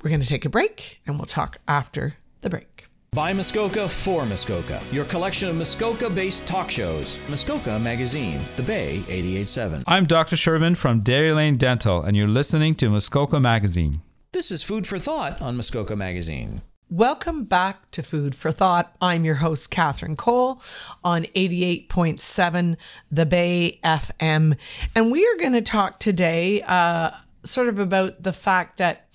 We're 0.03 0.09
going 0.11 0.21
to 0.21 0.27
take 0.27 0.45
a 0.45 0.49
break 0.49 1.01
and 1.07 1.17
we'll 1.17 1.25
talk 1.25 1.57
after 1.67 2.15
the 2.41 2.49
break. 2.49 2.87
By 3.11 3.31
Muskoka 3.31 3.87
for 3.87 4.25
Muskoka, 4.25 4.83
your 4.91 5.05
collection 5.05 5.47
of 5.47 5.55
Muskoka 5.55 6.09
based 6.09 6.45
talk 6.45 6.69
shows. 6.69 7.19
Muskoka 7.29 7.79
Magazine, 7.79 8.41
The 8.57 8.63
Bay 8.63 8.97
887. 9.07 9.83
I'm 9.87 10.05
Dr. 10.05 10.35
Shervin 10.35 10.75
from 10.75 10.99
Dairy 10.99 11.31
Lane 11.33 11.55
Dental, 11.55 12.03
and 12.03 12.17
you're 12.17 12.27
listening 12.27 12.75
to 12.75 12.89
Muskoka 12.89 13.39
Magazine. 13.39 14.01
This 14.33 14.51
is 14.51 14.63
Food 14.63 14.85
for 14.85 14.99
Thought 14.99 15.41
on 15.41 15.55
Muskoka 15.55 15.95
Magazine. 15.95 16.59
Welcome 16.91 17.45
back 17.45 17.89
to 17.91 18.03
Food 18.03 18.35
for 18.35 18.51
Thought. 18.51 18.95
I'm 19.01 19.25
your 19.25 19.35
host, 19.35 19.71
Catherine 19.71 20.15
Cole, 20.15 20.61
on 21.03 21.23
88.7 21.23 22.77
The 23.09 23.25
Bay 23.25 23.79
FM. 23.83 24.55
And 24.93 25.11
we 25.11 25.25
are 25.25 25.35
going 25.37 25.53
to 25.53 25.63
talk 25.63 25.99
today 25.99 26.61
uh, 26.61 27.09
sort 27.43 27.69
of 27.69 27.79
about 27.79 28.21
the 28.21 28.31
fact 28.31 28.77
that 28.77 29.07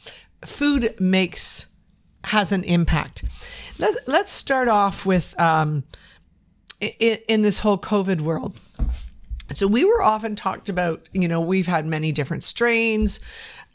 food 0.44 0.96
makes 0.98 1.66
has 2.24 2.50
an 2.50 2.64
impact. 2.64 3.22
Let, 3.78 3.94
let's 4.08 4.32
start 4.32 4.66
off 4.66 5.06
with 5.06 5.38
um, 5.40 5.84
in, 6.80 7.18
in 7.28 7.42
this 7.42 7.60
whole 7.60 7.78
COVID 7.78 8.20
world. 8.20 8.58
So 9.52 9.66
we 9.66 9.84
were 9.84 10.02
often 10.02 10.36
talked 10.36 10.68
about, 10.68 11.08
you 11.12 11.28
know, 11.28 11.40
we've 11.40 11.66
had 11.66 11.86
many 11.86 12.12
different 12.12 12.44
strains 12.44 13.20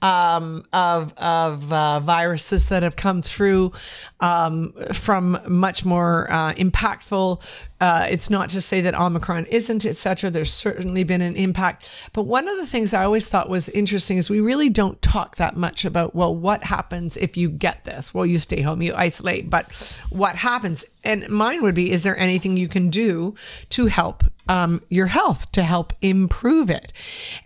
um, 0.02 0.66
of 0.74 1.14
of 1.18 1.72
uh, 1.72 2.00
viruses 2.00 2.70
that 2.70 2.84
have 2.84 2.96
come 2.96 3.22
through 3.22 3.72
um, 4.20 4.74
from 4.94 5.40
much 5.48 5.86
more 5.86 6.32
uh, 6.32 6.54
impactful. 6.54 7.42
Uh, 7.86 8.08
it's 8.10 8.32
not 8.32 8.50
to 8.50 8.60
say 8.62 8.82
that 8.82 8.96
Omicron 8.96 9.46
isn't, 9.46 9.86
etc. 9.86 10.32
There's 10.32 10.52
certainly 10.52 11.04
been 11.04 11.22
an 11.22 11.36
impact, 11.36 11.94
but 12.14 12.24
one 12.24 12.48
of 12.48 12.58
the 12.58 12.66
things 12.66 12.96
I 12.96 13.04
always 13.04 13.28
thought 13.28 13.48
was 13.48 13.70
interesting 13.70 14.18
is 14.18 14.28
we 14.28 14.40
really 14.40 14.70
don't 14.70 15.00
talk 15.04 15.36
that 15.36 15.56
much 15.56 15.86
about 15.86 16.16
well, 16.16 16.36
what 16.36 16.64
happens 16.64 17.16
if 17.16 17.38
you 17.38 17.48
get 17.48 17.84
this? 17.84 18.12
Well, 18.12 18.26
you 18.26 18.40
stay 18.40 18.62
home, 18.62 18.82
you 18.82 18.96
isolate, 18.96 19.52
but 19.52 19.72
what 20.10 20.36
happens? 20.36 20.84
And 21.04 21.30
mine 21.30 21.62
would 21.62 21.76
be: 21.76 21.92
Is 21.92 22.02
there 22.02 22.18
anything 22.18 22.58
you 22.58 22.68
can 22.68 22.90
do 22.90 23.36
to 23.70 23.86
help 23.86 24.24
um, 24.48 24.82
your 24.90 25.06
health 25.06 25.52
to 25.52 25.62
help 25.62 25.94
improve 26.02 26.72
it. 26.72 26.92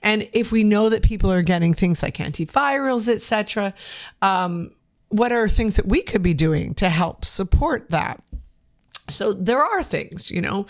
And 0.03 0.29
if 0.31 0.53
we 0.53 0.63
know 0.63 0.88
that 0.88 1.03
people 1.03 1.34
are 1.34 1.41
getting 1.41 1.74
things 1.74 2.01
like 2.01 2.15
antivirals, 2.15 3.10
etc., 3.10 3.74
um, 4.22 4.72
what 5.10 5.34
are 5.34 5.50
things 5.50 5.75
that 5.75 5.86
we 5.86 6.01
could 6.01 6.24
be 6.24 6.34
doing 6.34 6.75
to 6.75 6.88
help 6.88 7.25
support 7.25 7.89
that? 7.89 8.24
So 9.09 9.33
there 9.33 9.63
are 9.63 9.83
things, 9.83 10.31
you 10.31 10.41
know, 10.41 10.65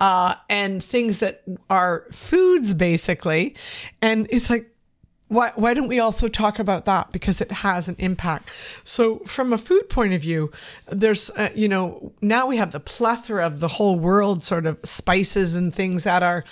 uh, 0.00 0.34
and 0.48 0.82
things 0.82 1.20
that 1.20 1.42
are 1.70 2.06
foods 2.12 2.74
basically. 2.74 3.54
And 4.02 4.26
it's 4.30 4.50
like, 4.50 4.70
why, 5.28 5.52
why 5.56 5.74
don't 5.74 5.88
we 5.88 5.98
also 5.98 6.28
talk 6.28 6.58
about 6.58 6.84
that 6.84 7.10
because 7.10 7.40
it 7.40 7.50
has 7.50 7.88
an 7.88 7.96
impact 7.98 8.52
so 8.84 9.18
from 9.20 9.52
a 9.52 9.58
food 9.58 9.88
point 9.88 10.12
of 10.12 10.20
view 10.20 10.52
there's 10.88 11.30
uh, 11.30 11.48
you 11.54 11.66
know 11.66 12.12
now 12.20 12.46
we 12.46 12.58
have 12.58 12.72
the 12.72 12.80
plethora 12.80 13.46
of 13.46 13.60
the 13.60 13.68
whole 13.68 13.98
world 13.98 14.42
sort 14.42 14.66
of 14.66 14.78
spices 14.84 15.56
and 15.56 15.74
things 15.74 16.06
at 16.06 16.22
our 16.22 16.44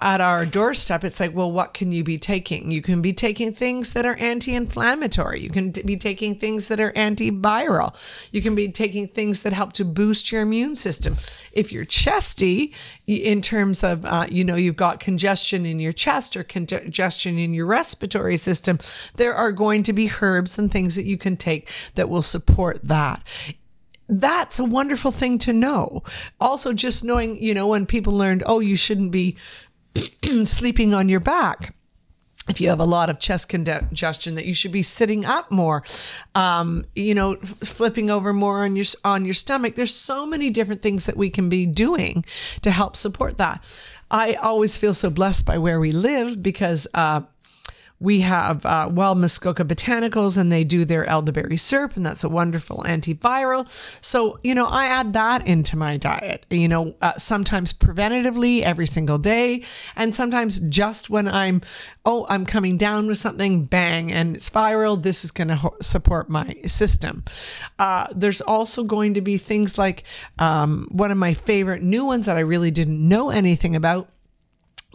at 0.00 0.20
our 0.20 0.46
doorstep 0.46 1.02
it's 1.02 1.18
like 1.18 1.34
well 1.34 1.50
what 1.50 1.74
can 1.74 1.90
you 1.92 2.04
be 2.04 2.18
taking? 2.18 2.70
You 2.70 2.82
can 2.82 3.02
be 3.02 3.12
taking 3.12 3.52
things 3.52 3.92
that 3.92 4.06
are 4.06 4.14
anti-inflammatory. 4.16 5.40
You 5.40 5.50
can 5.50 5.70
be 5.70 5.96
taking 5.96 6.36
things 6.36 6.68
that 6.68 6.78
are 6.80 6.92
antiviral. 6.92 7.94
You 8.32 8.40
can 8.40 8.54
be 8.54 8.68
taking 8.68 9.08
things 9.08 9.40
that 9.40 9.52
help 9.52 9.72
to 9.74 9.84
boost 9.84 10.30
your 10.30 10.42
immune 10.42 10.76
system. 10.76 11.16
If 11.52 11.72
you're 11.72 11.84
chesty 11.84 12.74
in 13.06 13.42
terms 13.42 13.82
of 13.82 14.04
uh, 14.04 14.26
you 14.30 14.44
know 14.44 14.56
you've 14.56 14.76
got 14.76 15.00
congestion 15.00 15.66
in 15.66 15.80
your 15.80 15.92
chest 15.92 16.36
or 16.36 16.44
congestion 16.44 17.38
in 17.38 17.54
your 17.54 17.66
respiratory 17.66 18.36
system 18.36 18.78
there 19.16 19.34
are 19.34 19.52
going 19.52 19.82
to 19.84 19.92
be 19.92 20.10
herbs 20.20 20.58
and 20.58 20.70
things 20.70 20.96
that 20.96 21.04
you 21.04 21.16
can 21.16 21.36
take 21.36 21.68
that 21.94 22.08
will 22.08 22.22
support 22.22 22.80
that. 22.84 23.22
That's 24.10 24.58
a 24.58 24.64
wonderful 24.64 25.10
thing 25.10 25.36
to 25.38 25.52
know. 25.52 26.02
Also, 26.40 26.72
just 26.72 27.04
knowing, 27.04 27.42
you 27.42 27.52
know, 27.52 27.66
when 27.66 27.84
people 27.84 28.14
learned, 28.14 28.42
oh, 28.46 28.60
you 28.60 28.74
shouldn't 28.74 29.12
be 29.12 29.36
sleeping 30.44 30.94
on 30.94 31.08
your 31.08 31.20
back. 31.20 31.74
If 32.48 32.62
you 32.62 32.70
have 32.70 32.80
a 32.80 32.84
lot 32.84 33.10
of 33.10 33.18
chest 33.18 33.50
congestion 33.50 34.36
that 34.36 34.46
you 34.46 34.54
should 34.54 34.72
be 34.72 34.82
sitting 34.82 35.26
up 35.26 35.50
more. 35.50 35.84
Um, 36.34 36.86
you 36.94 37.14
know 37.14 37.36
flipping 37.36 38.10
over 38.10 38.32
more 38.32 38.64
on 38.64 38.74
your 38.74 38.86
on 39.04 39.24
your 39.24 39.34
stomach. 39.34 39.74
There's 39.74 39.94
so 39.94 40.26
many 40.26 40.48
different 40.48 40.80
things 40.80 41.06
that 41.06 41.16
we 41.16 41.28
can 41.28 41.48
be 41.50 41.66
doing 41.66 42.24
to 42.62 42.70
help 42.70 42.96
support 42.96 43.36
that. 43.38 43.62
I 44.10 44.34
always 44.34 44.78
feel 44.78 44.94
so 44.94 45.10
blessed 45.10 45.44
by 45.44 45.58
where 45.58 45.78
we 45.78 45.92
live 45.92 46.42
because 46.42 46.86
uh, 46.94 47.20
we 48.00 48.20
have 48.20 48.64
uh, 48.64 48.88
well 48.90 49.14
Muskoka 49.14 49.64
Botanicals, 49.64 50.36
and 50.36 50.52
they 50.52 50.64
do 50.64 50.84
their 50.84 51.04
elderberry 51.06 51.56
syrup, 51.56 51.96
and 51.96 52.06
that's 52.06 52.22
a 52.22 52.28
wonderful 52.28 52.84
antiviral. 52.86 53.68
So 54.04 54.38
you 54.44 54.54
know, 54.54 54.66
I 54.66 54.86
add 54.86 55.12
that 55.14 55.46
into 55.46 55.76
my 55.76 55.96
diet. 55.96 56.46
You 56.50 56.68
know, 56.68 56.94
uh, 57.02 57.14
sometimes 57.16 57.72
preventatively 57.72 58.62
every 58.62 58.86
single 58.86 59.18
day, 59.18 59.64
and 59.96 60.14
sometimes 60.14 60.60
just 60.60 61.10
when 61.10 61.26
I'm 61.26 61.60
oh 62.04 62.26
I'm 62.28 62.46
coming 62.46 62.76
down 62.76 63.08
with 63.08 63.18
something, 63.18 63.64
bang, 63.64 64.12
and 64.12 64.36
it's 64.36 64.50
viral. 64.50 65.02
This 65.02 65.24
is 65.24 65.30
going 65.30 65.48
to 65.48 65.56
ho- 65.56 65.76
support 65.80 66.28
my 66.28 66.54
system. 66.66 67.24
Uh, 67.78 68.06
there's 68.14 68.40
also 68.40 68.84
going 68.84 69.14
to 69.14 69.20
be 69.20 69.38
things 69.38 69.76
like 69.76 70.04
um, 70.38 70.86
one 70.92 71.10
of 71.10 71.18
my 71.18 71.34
favorite 71.34 71.82
new 71.82 72.04
ones 72.04 72.26
that 72.26 72.36
I 72.36 72.40
really 72.40 72.70
didn't 72.70 73.06
know 73.06 73.30
anything 73.30 73.74
about 73.74 74.08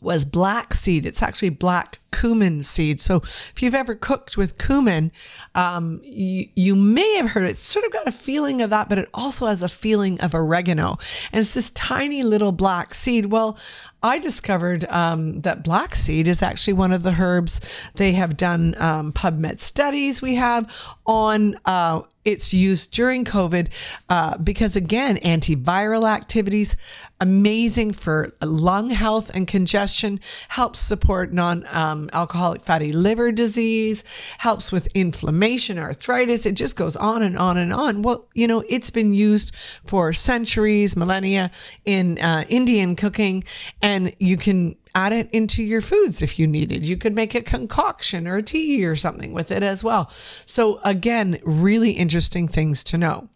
was 0.02 0.26
black 0.26 0.74
seed. 0.74 1.06
It's 1.06 1.22
actually 1.22 1.50
black 1.50 2.00
cumin 2.14 2.64
seed. 2.64 3.02
So 3.02 3.18
if 3.18 3.62
you've 3.62 3.76
ever 3.76 3.96
cooked 3.96 4.38
with 4.38 4.58
cumin, 4.58 5.12
um, 5.56 6.00
you, 6.04 6.48
you 6.56 6.76
may 6.76 7.16
have 7.16 7.30
heard 7.30 7.44
it. 7.46 7.52
It's 7.52 7.62
sort 7.62 7.86
of 7.86 7.92
got 7.92 8.08
a 8.08 8.12
feeling 8.12 8.62
of 8.62 8.70
that, 8.70 8.90
but 8.90 8.98
it 8.98 9.10
also 9.14 9.48
has 9.48 9.62
a 9.62 9.70
feeling 9.70 10.20
of 10.22 10.34
oregano. 10.34 10.98
And 11.32 11.40
it's 11.40 11.54
this 11.54 11.72
tiny 11.72 12.24
little 12.24 12.52
black 12.52 12.94
seed. 12.94 13.28
Well, 13.28 13.58
I 14.04 14.20
discovered 14.20 14.86
um, 14.90 15.42
that 15.42 15.64
black 15.64 15.96
seed 15.96 16.28
is 16.28 16.42
actually 16.42 16.74
one 16.74 16.92
of 16.92 17.04
the 17.04 17.16
herbs 17.18 17.62
they 17.96 18.12
have 18.12 18.36
done 18.36 18.76
um, 18.78 19.14
PubMed 19.14 19.60
studies 19.60 20.22
we 20.22 20.36
have 20.36 20.70
on 21.06 21.58
uh, 21.66 22.02
its 22.26 22.54
use 22.54 22.86
during 22.86 23.26
COVID 23.26 23.70
uh, 24.10 24.38
because, 24.38 24.76
again, 24.76 25.18
antiviral 25.18 26.10
activities, 26.10 26.76
amazing 27.20 27.94
for 27.94 28.34
lung 28.42 28.90
health 28.90 29.32
and 29.34 29.48
congestion, 29.48 30.20
helps 30.50 30.80
support 30.80 31.34
non 31.34 31.66
um, 31.70 32.03
alcoholic 32.14 32.62
fatty 32.62 32.92
liver 32.92 33.32
disease, 33.32 34.04
helps 34.38 34.72
with 34.72 34.88
inflammation, 34.94 35.80
arthritis. 35.80 36.46
It 36.46 36.54
just 36.54 36.76
goes 36.76 36.96
on 36.98 37.24
and 37.24 37.38
on 37.38 37.58
and 37.58 37.72
on. 37.72 38.02
Well, 38.02 38.28
you 38.34 38.48
know, 38.48 38.64
it's 38.68 38.90
been 38.90 39.14
used 39.14 39.56
for 39.86 40.12
centuries, 40.12 40.98
millennia 40.98 41.52
in 41.86 42.20
uh, 42.20 42.44
Indian 42.50 42.98
cooking. 42.98 43.46
And 43.82 43.94
and 43.94 44.16
you 44.20 44.38
can 44.38 44.76
add 44.96 45.14
it 45.14 45.30
into 45.32 45.64
your 45.64 45.82
foods 45.82 46.22
if 46.22 46.40
you 46.40 46.48
needed. 46.48 46.86
You 46.86 46.98
could 46.98 47.16
make 47.16 47.36
a 47.36 47.42
concoction 47.42 48.28
or 48.28 48.38
a 48.38 48.44
tea 48.44 48.86
or 48.86 48.96
something 48.96 49.34
with 49.34 49.52
it 49.52 49.64
as 49.64 49.84
well. 49.84 50.10
So, 50.46 50.80
again, 50.84 51.40
really 51.44 51.92
interesting 51.92 52.48
things 52.48 52.84
to 52.86 52.98
know. 52.98 53.30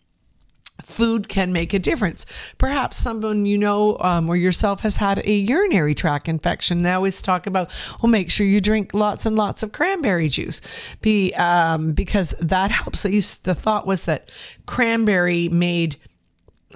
Food 0.84 1.28
can 1.28 1.52
make 1.52 1.74
a 1.74 1.80
difference. 1.80 2.26
Perhaps 2.58 2.98
someone 2.98 3.46
you 3.46 3.58
know 3.58 3.98
um, 4.00 4.30
or 4.30 4.36
yourself 4.36 4.82
has 4.82 4.98
had 4.98 5.20
a 5.26 5.32
urinary 5.32 5.96
tract 5.96 6.30
infection. 6.30 6.84
They 6.84 6.92
always 6.92 7.22
talk 7.22 7.48
about, 7.48 7.72
well, 8.02 8.12
make 8.12 8.30
sure 8.30 8.46
you 8.46 8.62
drink 8.62 8.94
lots 8.94 9.26
and 9.26 9.36
lots 9.36 9.64
of 9.64 9.72
cranberry 9.72 10.30
juice, 10.30 10.62
be 11.02 11.34
um, 11.34 11.94
because 11.94 12.36
that 12.40 12.72
helps. 12.72 13.04
The 13.04 13.56
thought 13.56 13.88
was 13.88 14.06
that 14.06 14.32
cranberry 14.66 15.50
made 15.50 15.98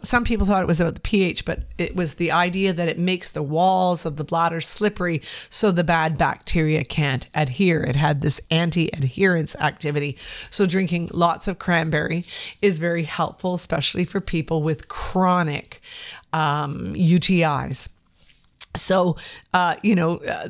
some 0.03 0.23
people 0.23 0.45
thought 0.45 0.63
it 0.63 0.67
was 0.67 0.81
about 0.81 0.95
the 0.95 1.01
pH, 1.01 1.45
but 1.45 1.63
it 1.77 1.95
was 1.95 2.15
the 2.15 2.31
idea 2.31 2.73
that 2.73 2.87
it 2.87 2.97
makes 2.97 3.29
the 3.29 3.43
walls 3.43 4.05
of 4.05 4.17
the 4.17 4.23
bladder 4.23 4.61
slippery 4.61 5.21
so 5.49 5.71
the 5.71 5.83
bad 5.83 6.17
bacteria 6.17 6.83
can't 6.83 7.27
adhere. 7.33 7.83
It 7.83 7.95
had 7.95 8.21
this 8.21 8.41
anti 8.49 8.89
adherence 8.89 9.55
activity. 9.57 10.17
So, 10.49 10.65
drinking 10.65 11.11
lots 11.13 11.47
of 11.47 11.59
cranberry 11.59 12.25
is 12.61 12.79
very 12.79 13.03
helpful, 13.03 13.53
especially 13.53 14.05
for 14.05 14.21
people 14.21 14.63
with 14.63 14.87
chronic 14.87 15.81
um, 16.33 16.93
UTIs. 16.93 17.89
So, 18.75 19.17
uh, 19.53 19.75
you 19.81 19.95
know, 19.95 20.17
uh, 20.17 20.49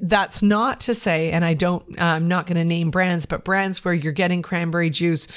that's 0.00 0.42
not 0.42 0.80
to 0.80 0.94
say, 0.94 1.30
and 1.30 1.44
I 1.44 1.54
don't, 1.54 2.00
I'm 2.00 2.28
not 2.28 2.46
going 2.46 2.56
to 2.56 2.64
name 2.64 2.90
brands, 2.90 3.26
but 3.26 3.44
brands 3.44 3.84
where 3.84 3.94
you're 3.94 4.12
getting 4.12 4.42
cranberry 4.42 4.90
juice 4.90 5.28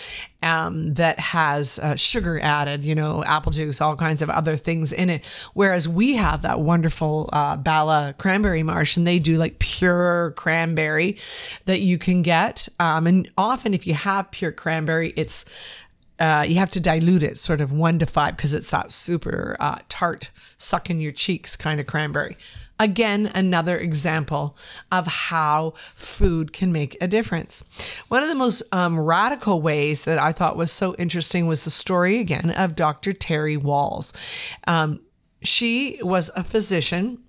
um, 0.42 0.94
that 0.96 1.20
has 1.20 1.78
uh, 1.80 1.96
sugar 1.96 2.40
added, 2.40 2.84
you 2.84 2.96
know, 2.96 3.24
apple 3.24 3.52
juice, 3.52 3.80
all 3.82 3.96
kinds 3.96 4.22
of 4.22 4.30
other 4.30 4.58
things 4.58 4.92
in 4.92 5.10
it. 5.10 5.26
Whereas 5.54 5.88
we 5.88 6.14
have 6.14 6.42
that 6.44 6.60
wonderful 6.60 7.30
uh, 7.32 7.58
Bala 7.58 8.16
cranberry 8.18 8.64
marsh, 8.64 8.98
and 8.98 9.06
they 9.06 9.20
do 9.20 9.38
like 9.38 9.60
pure 9.60 10.32
cranberry 10.36 11.18
that 11.66 11.82
you 11.82 11.98
can 11.98 12.22
get. 12.22 12.68
Um, 12.80 13.08
and 13.08 13.30
often, 13.38 13.74
if 13.74 13.86
you 13.86 13.94
have 13.94 14.32
pure 14.32 14.52
cranberry, 14.52 15.14
it's 15.16 15.46
uh, 16.24 16.42
you 16.48 16.56
have 16.56 16.70
to 16.70 16.80
dilute 16.80 17.22
it 17.22 17.38
sort 17.38 17.60
of 17.60 17.74
one 17.74 18.00
to 18.00 18.06
five 18.06 18.38
because 18.38 18.53
it's 18.53 18.70
that 18.70 18.94
super 18.94 19.58
uh, 19.60 19.77
tart, 19.89 20.32
suck 20.58 20.89
in 20.89 21.01
your 21.01 21.12
cheeks 21.12 21.58
kind 21.58 21.82
of 21.82 21.86
cranberry. 21.86 22.38
Again, 22.80 23.30
another 23.36 23.77
example 23.77 24.56
of 24.89 25.06
how 25.06 25.74
food 25.96 26.53
can 26.53 26.72
make 26.72 26.96
a 27.01 27.08
difference. 27.08 27.65
One 28.08 28.24
of 28.24 28.30
the 28.30 28.36
most 28.36 28.63
um, 28.72 28.98
radical 28.98 29.62
ways 29.62 30.06
that 30.06 30.18
I 30.18 30.32
thought 30.32 30.56
was 30.56 30.72
so 30.72 30.96
interesting 30.96 31.46
was 31.46 31.65
the 31.65 31.70
story 31.70 32.20
again 32.20 32.51
of 32.51 32.74
Dr. 32.74 33.12
Terry 33.12 33.58
Wahls. 33.58 34.13
Um, 34.65 35.01
she 35.42 36.00
was 36.01 36.32
a 36.38 36.44
physician 36.44 37.22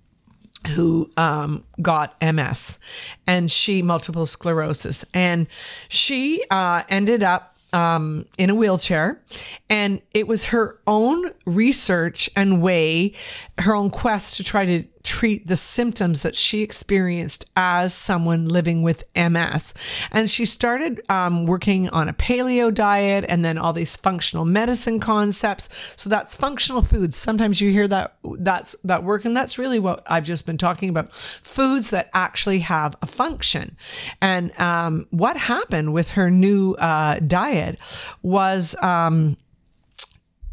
who 0.69 1.11
um, 1.17 1.65
got 1.81 2.15
MS 2.21 2.79
and 3.27 3.51
she 3.51 3.81
multiple 3.81 4.25
sclerosis, 4.25 5.03
and 5.13 5.47
she 5.89 6.43
uh, 6.49 6.83
ended 6.89 7.21
up 7.21 7.54
um, 7.75 8.25
in 8.37 8.49
a 8.49 8.55
wheelchair. 8.55 9.21
And 9.69 10.01
it 10.13 10.27
was 10.27 10.45
her 10.45 10.79
own 10.87 11.31
research 11.45 12.29
and 12.35 12.61
way, 12.61 13.13
her 13.59 13.75
own 13.75 13.89
quest 13.89 14.37
to 14.37 14.43
try 14.43 14.65
to 14.65 14.83
treat 15.05 15.47
the 15.47 15.55
symptoms 15.55 16.23
that 16.23 16.35
she 16.35 16.61
experienced 16.61 17.45
as 17.55 17.93
someone 17.93 18.47
living 18.47 18.81
with 18.81 19.03
MS. 19.15 19.73
And 20.11 20.29
she 20.29 20.45
started 20.45 21.01
um, 21.09 21.45
working 21.45 21.87
on 21.89 22.09
a 22.09 22.13
paleo 22.13 22.73
diet 22.73 23.23
and 23.29 23.45
then 23.45 23.57
all 23.57 23.71
these 23.71 23.95
functional 23.95 24.43
medicine 24.43 24.99
concepts. 24.99 25.93
So 25.95 26.09
that's 26.09 26.35
functional 26.35 26.81
foods. 26.81 27.15
Sometimes 27.15 27.61
you 27.61 27.71
hear 27.71 27.87
that 27.87 28.17
that's 28.39 28.75
that 28.83 29.03
work, 29.03 29.25
and 29.25 29.37
that's 29.37 29.57
really 29.57 29.79
what 29.79 30.03
I've 30.07 30.25
just 30.25 30.45
been 30.45 30.57
talking 30.57 30.89
about. 30.89 31.13
Foods 31.13 31.91
that 31.91 32.09
actually 32.13 32.59
have 32.59 32.95
a 33.01 33.05
function. 33.05 33.77
And 34.21 34.57
um, 34.59 35.05
what 35.11 35.37
happened 35.37 35.93
with 35.93 36.11
her 36.11 36.31
new 36.31 36.71
uh, 36.73 37.19
diet 37.19 37.79
was. 38.21 38.75
Um, 38.81 39.37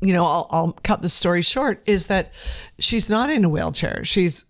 you 0.02 0.12
know, 0.12 0.25
I'll, 0.25 0.47
I'll 0.50 0.73
cut 0.82 1.00
the 1.00 1.09
story 1.09 1.42
short, 1.42 1.82
is 1.87 2.06
that 2.06 2.32
she's 2.78 3.09
not 3.09 3.30
in 3.30 3.44
a 3.44 3.49
wheelchair. 3.49 4.04
She's 4.04 4.44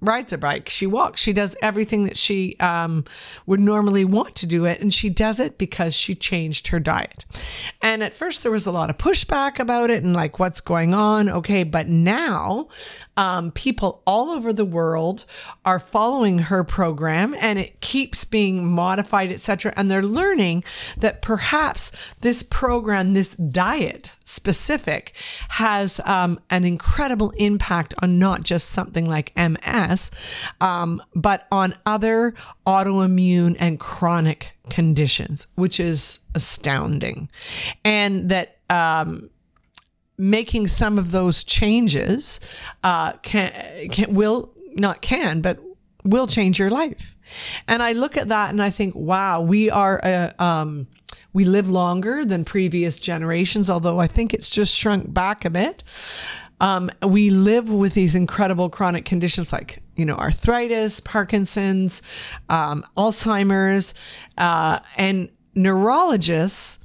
rides 0.00 0.32
a 0.32 0.38
bike. 0.38 0.68
She 0.68 0.86
walks. 0.86 1.20
She 1.20 1.32
does 1.32 1.56
everything 1.62 2.04
that 2.04 2.16
she 2.16 2.56
um, 2.60 3.04
would 3.46 3.60
normally 3.60 4.04
want 4.04 4.34
to 4.36 4.46
do 4.46 4.64
it. 4.64 4.80
And 4.80 4.92
she 4.92 5.10
does 5.10 5.40
it 5.40 5.58
because 5.58 5.94
she 5.94 6.14
changed 6.14 6.68
her 6.68 6.78
diet. 6.78 7.24
And 7.82 8.02
at 8.02 8.14
first, 8.14 8.42
there 8.42 8.52
was 8.52 8.66
a 8.66 8.72
lot 8.72 8.90
of 8.90 8.98
pushback 8.98 9.58
about 9.58 9.90
it 9.90 10.04
and 10.04 10.14
like, 10.14 10.38
what's 10.38 10.60
going 10.60 10.94
on? 10.94 11.28
Okay. 11.28 11.64
But 11.64 11.88
now, 11.88 12.68
um, 13.16 13.50
people 13.50 14.02
all 14.06 14.30
over 14.30 14.52
the 14.52 14.64
world 14.64 15.24
are 15.64 15.80
following 15.80 16.38
her 16.38 16.62
program 16.62 17.34
and 17.40 17.58
it 17.58 17.80
keeps 17.80 18.24
being 18.24 18.64
modified, 18.66 19.32
etc. 19.32 19.72
And 19.76 19.90
they're 19.90 20.02
learning 20.02 20.62
that 20.98 21.22
perhaps 21.22 21.90
this 22.20 22.42
program, 22.44 23.14
this 23.14 23.30
diet, 23.30 24.12
specific 24.28 25.14
has 25.48 26.00
um, 26.04 26.38
an 26.50 26.64
incredible 26.64 27.30
impact 27.38 27.94
on 28.02 28.18
not 28.18 28.42
just 28.42 28.68
something 28.68 29.06
like 29.06 29.32
MS, 29.36 29.56
um, 30.60 31.02
but 31.14 31.46
on 31.50 31.74
other 31.86 32.34
autoimmune 32.66 33.56
and 33.58 33.78
chronic 33.80 34.52
conditions, 34.70 35.46
which 35.54 35.80
is 35.80 36.18
astounding. 36.34 37.28
And 37.84 38.28
that, 38.28 38.58
um, 38.70 39.30
making 40.18 40.68
some 40.68 40.98
of 40.98 41.12
those 41.12 41.44
changes 41.44 42.40
uh, 42.82 43.12
can, 43.18 43.88
can 43.90 44.14
will 44.14 44.52
not 44.74 45.00
can 45.00 45.40
but 45.40 45.60
will 46.04 46.26
change 46.26 46.58
your 46.58 46.70
life 46.70 47.16
and 47.66 47.82
i 47.82 47.92
look 47.92 48.16
at 48.16 48.28
that 48.28 48.50
and 48.50 48.62
i 48.62 48.70
think 48.70 48.94
wow 48.94 49.40
we 49.40 49.70
are 49.70 50.00
a, 50.04 50.32
um, 50.38 50.86
we 51.32 51.44
live 51.44 51.68
longer 51.68 52.24
than 52.24 52.44
previous 52.44 52.98
generations, 52.98 53.68
although 53.68 54.00
I 54.00 54.06
think 54.06 54.32
it's 54.32 54.50
just 54.50 54.74
shrunk 54.74 55.12
back 55.12 55.44
a 55.44 55.50
bit. 55.50 55.82
Um, 56.60 56.90
we 57.02 57.30
live 57.30 57.70
with 57.70 57.94
these 57.94 58.14
incredible 58.14 58.68
chronic 58.68 59.04
conditions 59.04 59.52
like, 59.52 59.82
you 59.96 60.04
know, 60.04 60.16
arthritis, 60.16 61.00
Parkinson's, 61.00 62.02
um, 62.48 62.84
Alzheimer's, 62.96 63.94
uh, 64.36 64.80
and 64.96 65.28
neurologists 65.54 66.78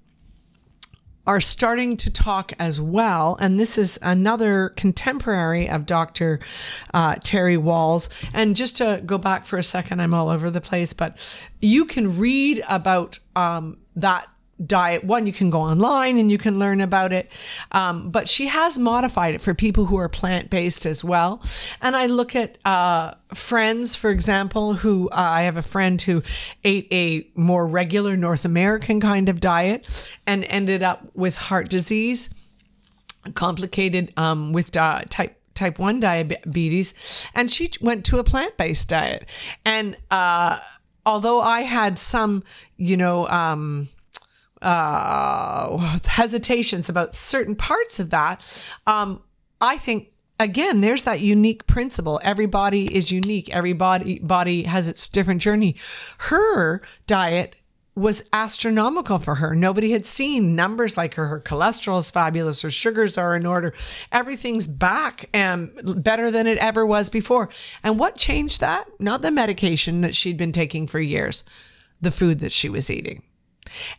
are 1.26 1.40
starting 1.40 1.96
to 1.96 2.12
talk 2.12 2.52
as 2.60 2.82
well. 2.82 3.38
And 3.40 3.60
this 3.60 3.78
is 3.78 3.98
another 4.02 4.70
contemporary 4.70 5.70
of 5.70 5.86
Dr. 5.86 6.40
Uh, 6.94 7.16
Terry 7.24 7.56
Wahls. 7.56 8.10
And 8.34 8.56
just 8.56 8.78
to 8.78 9.02
go 9.06 9.18
back 9.18 9.46
for 9.46 9.58
a 9.58 9.64
second, 9.64 10.02
I'm 10.02 10.14
all 10.14 10.28
over 10.28 10.50
the 10.50 10.62
place, 10.62 10.92
but 10.94 11.18
you 11.62 11.86
can 11.86 12.18
read 12.18 12.64
about 12.68 13.20
um, 13.36 13.78
that 13.96 14.28
diet 14.66 15.04
one 15.04 15.28
you 15.28 15.34
can 15.34 15.50
go 15.50 15.62
online 15.62 16.18
and 16.18 16.32
you 16.32 16.38
can 16.38 16.60
learn 16.60 16.82
about 16.82 17.14
it. 17.14 17.32
Um, 17.72 18.10
but 18.10 18.30
she 18.30 18.48
has 18.48 18.78
modified 18.78 19.36
it 19.36 19.42
for 19.42 19.54
people 19.54 19.86
who 19.86 19.98
are 19.98 20.10
plant-based 20.10 20.86
as 20.86 21.04
well. 21.04 21.42
And 21.82 21.96
i 21.96 22.06
look 22.06 22.36
at 22.36 22.58
uh, 22.66 23.14
friends 23.34 23.96
for 23.96 24.10
example 24.10 24.74
who 24.74 25.10
uh, 25.10 25.16
i 25.16 25.42
have 25.44 25.58
a 25.58 25.62
friend 25.62 26.02
who 26.02 26.22
ate 26.64 26.88
a 26.92 27.28
more 27.36 27.66
regular 27.66 28.16
north 28.16 28.46
american 28.46 29.00
kind 29.00 29.30
of 29.30 29.40
diet 29.40 30.12
and 30.28 30.46
ended 30.46 30.84
up 30.84 31.08
with 31.14 31.36
heart 31.36 31.70
disease 31.70 32.30
complicated 33.34 34.14
um, 34.18 34.54
with 34.54 34.76
uh, 34.76 35.02
type 35.10 35.40
type 35.54 35.78
1 35.78 36.00
diabetes. 36.00 37.28
And 37.36 37.52
she 37.52 37.70
went 37.80 38.06
to 38.06 38.18
a 38.18 38.24
plant-based 38.24 38.90
diet. 38.90 39.30
And 39.64 39.96
uh, 40.10 40.58
although 41.06 41.42
i 41.42 41.62
had 41.62 42.00
some 42.00 42.44
you 42.78 42.98
know 42.98 43.28
um, 43.28 43.88
uh, 44.64 45.98
hesitations 46.06 46.90
about 46.90 47.16
certain 47.16 47.56
parts 47.56 48.00
of 48.00 48.10
that, 48.12 48.68
um, 48.88 49.22
I 49.62 49.78
think 49.78 50.10
again, 50.40 50.82
there's 50.82 51.04
that 51.04 51.22
unique 51.22 51.66
principle. 51.68 52.20
Everybody 52.24 52.94
is 52.94 53.12
unique. 53.12 53.50
Everybody 53.50 54.20
body 54.20 54.64
has 54.64 54.90
its 54.90 55.08
different 55.08 55.42
journey. 55.42 55.76
Her 56.18 56.82
diet 57.08 57.56
was 57.96 58.24
astronomical 58.34 59.20
for 59.20 59.36
her. 59.36 59.54
Nobody 59.54 59.92
had 59.92 60.06
seen 60.06 60.56
numbers 60.56 60.98
like 60.98 61.14
her. 61.14 61.28
Her 61.28 61.40
cholesterol 61.40 62.00
is 62.00 62.10
fabulous. 62.10 62.64
Her 62.64 62.72
sugars 62.72 63.18
are 63.20 63.36
in 63.36 63.46
order. 63.46 63.74
Everything's 64.12 64.68
back 64.68 65.30
and 65.32 65.72
better 66.04 66.32
than 66.32 66.48
it 66.48 66.58
ever 66.58 66.86
was 66.86 67.10
before. 67.10 67.50
And 67.84 68.00
what 68.00 68.16
changed 68.16 68.62
that? 68.62 68.86
Not 69.00 69.22
the 69.22 69.32
medication 69.32 70.02
that 70.02 70.16
she'd 70.16 70.38
been 70.38 70.52
taking 70.52 70.88
for 70.88 71.00
years, 71.00 71.44
the 72.02 72.12
food 72.12 72.40
that 72.40 72.52
she 72.52 72.68
was 72.68 72.90
eating. 72.90 73.22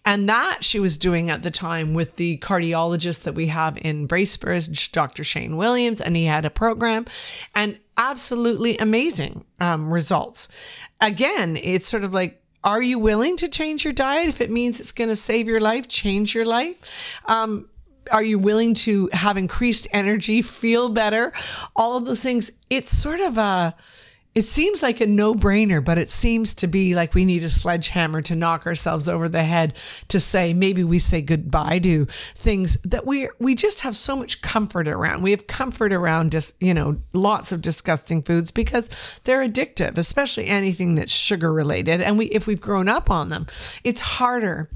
And 0.05 0.29
that 0.29 0.59
she 0.61 0.81
was 0.81 0.99
doing 0.99 1.31
at 1.31 1.43
the 1.43 1.51
time 1.51 1.95
with 1.95 2.17
the 2.17 2.39
cardiologist 2.39 3.23
that 3.23 3.35
we 3.35 3.47
have 3.49 3.77
in 3.79 4.09
Bracebridge, 4.09 4.93
Dr. 4.93 5.25
Shane 5.25 5.57
Williams, 5.57 6.01
and 6.01 6.17
he 6.17 6.25
had 6.25 6.45
a 6.45 6.51
program 6.51 7.07
and 7.55 7.79
absolutely 7.97 8.77
amazing 8.79 9.45
um, 9.61 9.93
results. 9.93 10.49
Again, 11.01 11.57
it's 11.57 11.89
sort 11.89 12.05
of 12.05 12.13
like, 12.13 12.41
are 12.63 12.83
you 12.83 12.99
willing 12.99 13.37
to 13.39 13.49
change 13.49 13.85
your 13.85 13.93
diet 13.93 14.29
if 14.29 14.41
it 14.41 14.51
means 14.51 14.81
it's 14.81 14.93
going 14.93 15.11
to 15.11 15.17
save 15.17 15.47
your 15.47 15.61
life, 15.61 15.87
change 15.87 16.35
your 16.35 16.47
life? 16.47 17.21
Um, 17.27 17.69
are 18.11 18.23
you 18.23 18.39
willing 18.39 18.75
to 18.75 19.09
have 19.13 19.37
increased 19.37 19.87
energy, 19.93 20.43
feel 20.43 20.89
better? 20.89 21.33
All 21.77 21.97
of 21.97 22.05
those 22.05 22.23
things. 22.23 22.51
It's 22.71 22.97
sort 22.97 23.21
of 23.21 23.39
a, 23.39 23.75
it 24.35 24.45
seems 24.45 24.83
like 24.83 25.01
a 25.01 25.07
no 25.07 25.35
brainer, 25.35 25.85
but 25.85 25.97
it 25.97 26.11
seems 26.11 26.55
to 26.55 26.67
be 26.67 26.95
like 26.95 27.15
we 27.15 27.25
need 27.25 27.45
a 27.45 27.49
sledgehammer 27.49 28.21
to 28.23 28.35
knock 28.35 28.67
ourselves 28.67 29.09
over 29.09 29.29
the 29.29 29.45
head 29.45 29.77
to 30.09 30.19
say 30.19 30.53
maybe 30.53 30.83
we 30.83 30.99
say 30.99 31.23
goodbye 31.23 31.79
to 31.81 32.07
things 32.35 32.77
that 32.85 33.07
we 33.07 33.29
we 33.39 33.55
just 33.55 33.83
have 33.83 33.95
so 33.95 34.17
much 34.17 34.43
comfort 34.43 34.89
around. 34.89 35.23
We 35.23 35.31
have 35.31 35.47
comfort 35.47 35.93
around 35.93 36.33
just 36.33 36.55
you 36.61 36.75
know 36.75 36.97
lots 37.13 37.53
of 37.53 37.63
disgusting 37.63 38.23
foods 38.23 38.51
because 38.51 39.21
they're 39.25 39.47
addictive, 39.47 39.99
especially 39.99 40.49
anything 40.49 40.97
that's 40.97 41.13
sugar 41.13 41.53
related. 41.53 42.01
And 42.01 42.19
we 42.19 42.27
if 42.27 42.47
we've 42.47 42.61
grown 42.61 42.89
up 42.89 43.11
on 43.11 43.29
them, 43.29 43.47
it's 43.85 44.01
harder. 44.01 44.69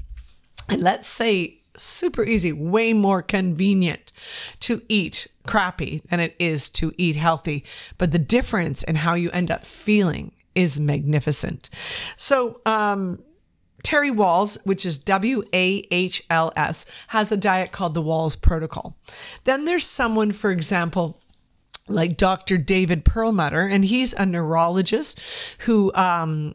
And 0.69 0.81
let's 0.81 1.07
say 1.07 1.59
super 1.75 2.23
easy, 2.23 2.53
way 2.53 2.93
more 2.93 3.21
convenient 3.21 4.11
to 4.61 4.81
eat 4.87 5.27
crappy 5.49 6.03
than 6.09 6.19
it 6.19 6.35
is 6.37 6.69
to 6.69 6.93
eat 6.97 7.15
healthy. 7.15 7.65
But 7.97 8.11
the 8.11 8.19
difference 8.19 8.83
in 8.83 8.95
how 8.95 9.15
you 9.15 9.31
end 9.31 9.49
up 9.49 9.65
feeling 9.65 10.31
is 10.53 10.79
magnificent. 10.79 11.69
So, 12.17 12.61
um, 12.65 13.23
Terry 13.81 14.11
Wahls, 14.11 14.57
which 14.65 14.85
is 14.85 14.97
W 14.99 15.41
A 15.53 15.87
H 15.89 16.23
L 16.29 16.51
S, 16.55 16.85
has 17.07 17.31
a 17.31 17.37
diet 17.37 17.71
called 17.71 17.93
the 17.93 18.03
Wahls 18.03 18.39
Protocol. 18.39 18.95
Then 19.45 19.65
there's 19.65 19.87
someone, 19.87 20.33
for 20.33 20.51
example, 20.51 21.19
like 21.87 22.17
Dr. 22.17 22.57
David 22.57 23.03
Perlmutter, 23.03 23.61
and 23.61 23.83
he's 23.83 24.13
a 24.13 24.25
neurologist 24.25 25.19
who 25.59 25.91
um, 25.95 26.53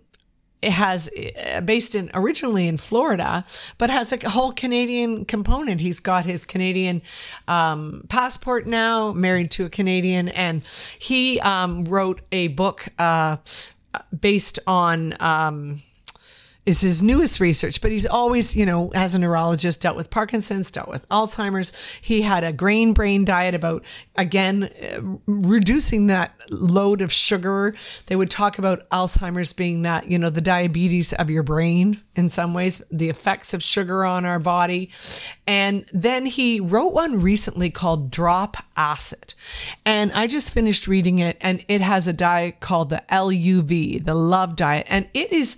has 0.73 1.09
uh, 1.47 1.61
based 1.61 1.95
in 1.95 2.11
originally 2.15 2.67
in 2.67 2.77
Florida, 2.77 3.45
but 3.79 3.91
has 3.91 4.13
a 4.13 4.29
whole 4.29 4.53
Canadian 4.53 5.25
component. 5.25 5.81
He's 5.81 6.01
got 6.01 6.25
his 6.25 6.45
Canadian 6.45 7.03
um, 7.49 8.05
passport 8.09 8.67
now, 8.67 9.13
married 9.13 9.51
to 9.53 9.65
a 9.65 9.71
Canadian, 9.71 10.29
and 10.29 10.63
he 10.99 11.41
um, 11.41 11.85
wrote 11.85 12.23
a 12.33 12.49
book 12.49 12.89
uh, 12.99 13.37
based 14.19 14.59
on. 14.67 15.15
Um, 15.21 15.83
is 16.67 16.81
his 16.81 17.03
newest 17.03 17.41
research, 17.41 17.81
but 17.81 17.91
he's 17.91 18.07
always, 18.07 18.57
you 18.57 18.65
know, 18.65 18.91
as 18.95 19.15
a 19.15 19.19
neurologist, 19.19 19.81
dealt 19.81 19.97
with 19.97 20.09
Parkinson's, 20.09 20.71
dealt 20.71 20.89
with 20.89 21.07
Alzheimer's. 21.11 21.73
He 22.01 22.23
had 22.23 22.43
a 22.43 22.53
grain 22.53 22.95
brain 22.95 23.25
diet 23.25 23.55
about, 23.55 23.85
again, 24.17 24.65
uh, 24.65 25.01
reducing 25.27 26.07
that 26.07 26.35
load 26.51 27.03
of 27.03 27.13
sugar. 27.13 27.75
They 28.07 28.17
would 28.17 28.31
talk 28.31 28.59
about 28.59 28.89
Alzheimer's 28.91 29.53
being 29.53 29.83
that, 29.83 30.11
you 30.11 30.19
know, 30.19 30.31
the 30.31 30.41
diabetes 30.41 31.13
of 31.13 31.31
your 31.31 31.43
brain 31.43 32.01
in 32.17 32.31
some 32.31 32.55
ways, 32.55 32.81
the 32.91 33.11
effects 33.11 33.53
of 33.53 33.63
sugar 33.63 34.05
on 34.05 34.25
our 34.25 34.39
body. 34.39 34.91
And 35.47 35.85
then 35.93 36.25
he 36.25 36.61
wrote 36.61 36.95
one 36.95 37.21
recently 37.21 37.69
called 37.69 38.11
Drop 38.11 38.57
Acid. 38.77 39.35
And 39.85 40.13
I 40.13 40.27
just 40.27 40.55
finished 40.55 40.89
reading 40.89 41.19
it, 41.19 41.37
and 41.43 41.63
it 41.69 41.83
has 41.83 42.09
a 42.09 42.13
diet 42.13 42.61
called 42.61 42.89
the 42.89 43.03
LUV, 43.11 44.03
the 44.03 44.15
Love 44.15 44.57
Diet. 44.57 44.87
And 44.89 45.09
it 45.13 45.33
is 45.33 45.57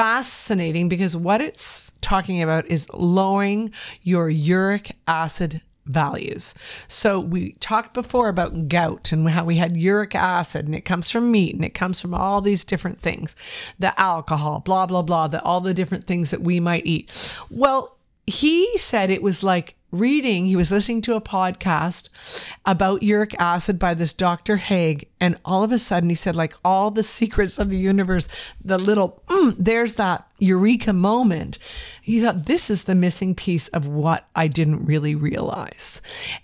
fascinating 0.00 0.88
because 0.88 1.14
what 1.14 1.42
it's 1.42 1.92
talking 2.00 2.42
about 2.42 2.66
is 2.68 2.88
lowering 2.94 3.70
your 4.00 4.30
uric 4.30 4.92
acid 5.06 5.60
values. 5.84 6.54
So 6.88 7.20
we 7.20 7.52
talked 7.60 7.92
before 7.92 8.30
about 8.30 8.68
gout 8.68 9.12
and 9.12 9.28
how 9.28 9.44
we 9.44 9.56
had 9.56 9.76
uric 9.76 10.14
acid 10.14 10.64
and 10.64 10.74
it 10.74 10.86
comes 10.86 11.10
from 11.10 11.30
meat 11.30 11.54
and 11.54 11.66
it 11.66 11.74
comes 11.74 12.00
from 12.00 12.14
all 12.14 12.40
these 12.40 12.64
different 12.64 12.98
things. 12.98 13.36
The 13.78 13.98
alcohol, 14.00 14.60
blah 14.60 14.86
blah 14.86 15.02
blah, 15.02 15.28
the 15.28 15.42
all 15.42 15.60
the 15.60 15.74
different 15.74 16.04
things 16.04 16.30
that 16.30 16.40
we 16.40 16.60
might 16.60 16.86
eat. 16.86 17.36
Well, 17.50 17.98
he 18.30 18.78
said 18.78 19.10
it 19.10 19.22
was 19.22 19.42
like 19.42 19.76
reading, 19.92 20.46
he 20.46 20.56
was 20.56 20.70
listening 20.70 21.02
to 21.02 21.16
a 21.16 21.20
podcast 21.20 22.48
about 22.64 23.02
uric 23.02 23.34
acid 23.40 23.78
by 23.78 23.94
this 23.94 24.12
Dr. 24.12 24.56
Haig. 24.56 25.08
And 25.20 25.36
all 25.44 25.62
of 25.64 25.72
a 25.72 25.78
sudden, 25.78 26.08
he 26.08 26.14
said, 26.14 26.36
like 26.36 26.54
all 26.64 26.90
the 26.90 27.02
secrets 27.02 27.58
of 27.58 27.70
the 27.70 27.78
universe, 27.78 28.28
the 28.62 28.78
little, 28.78 29.22
mm, 29.26 29.54
there's 29.58 29.94
that 29.94 30.28
eureka 30.38 30.92
moment. 30.92 31.58
He 32.02 32.20
thought, 32.20 32.46
this 32.46 32.70
is 32.70 32.84
the 32.84 32.94
missing 32.94 33.34
piece 33.34 33.68
of 33.68 33.88
what 33.88 34.28
I 34.34 34.48
didn't 34.48 34.86
really 34.86 35.14
realize. 35.14 36.00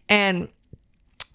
And 0.09 0.49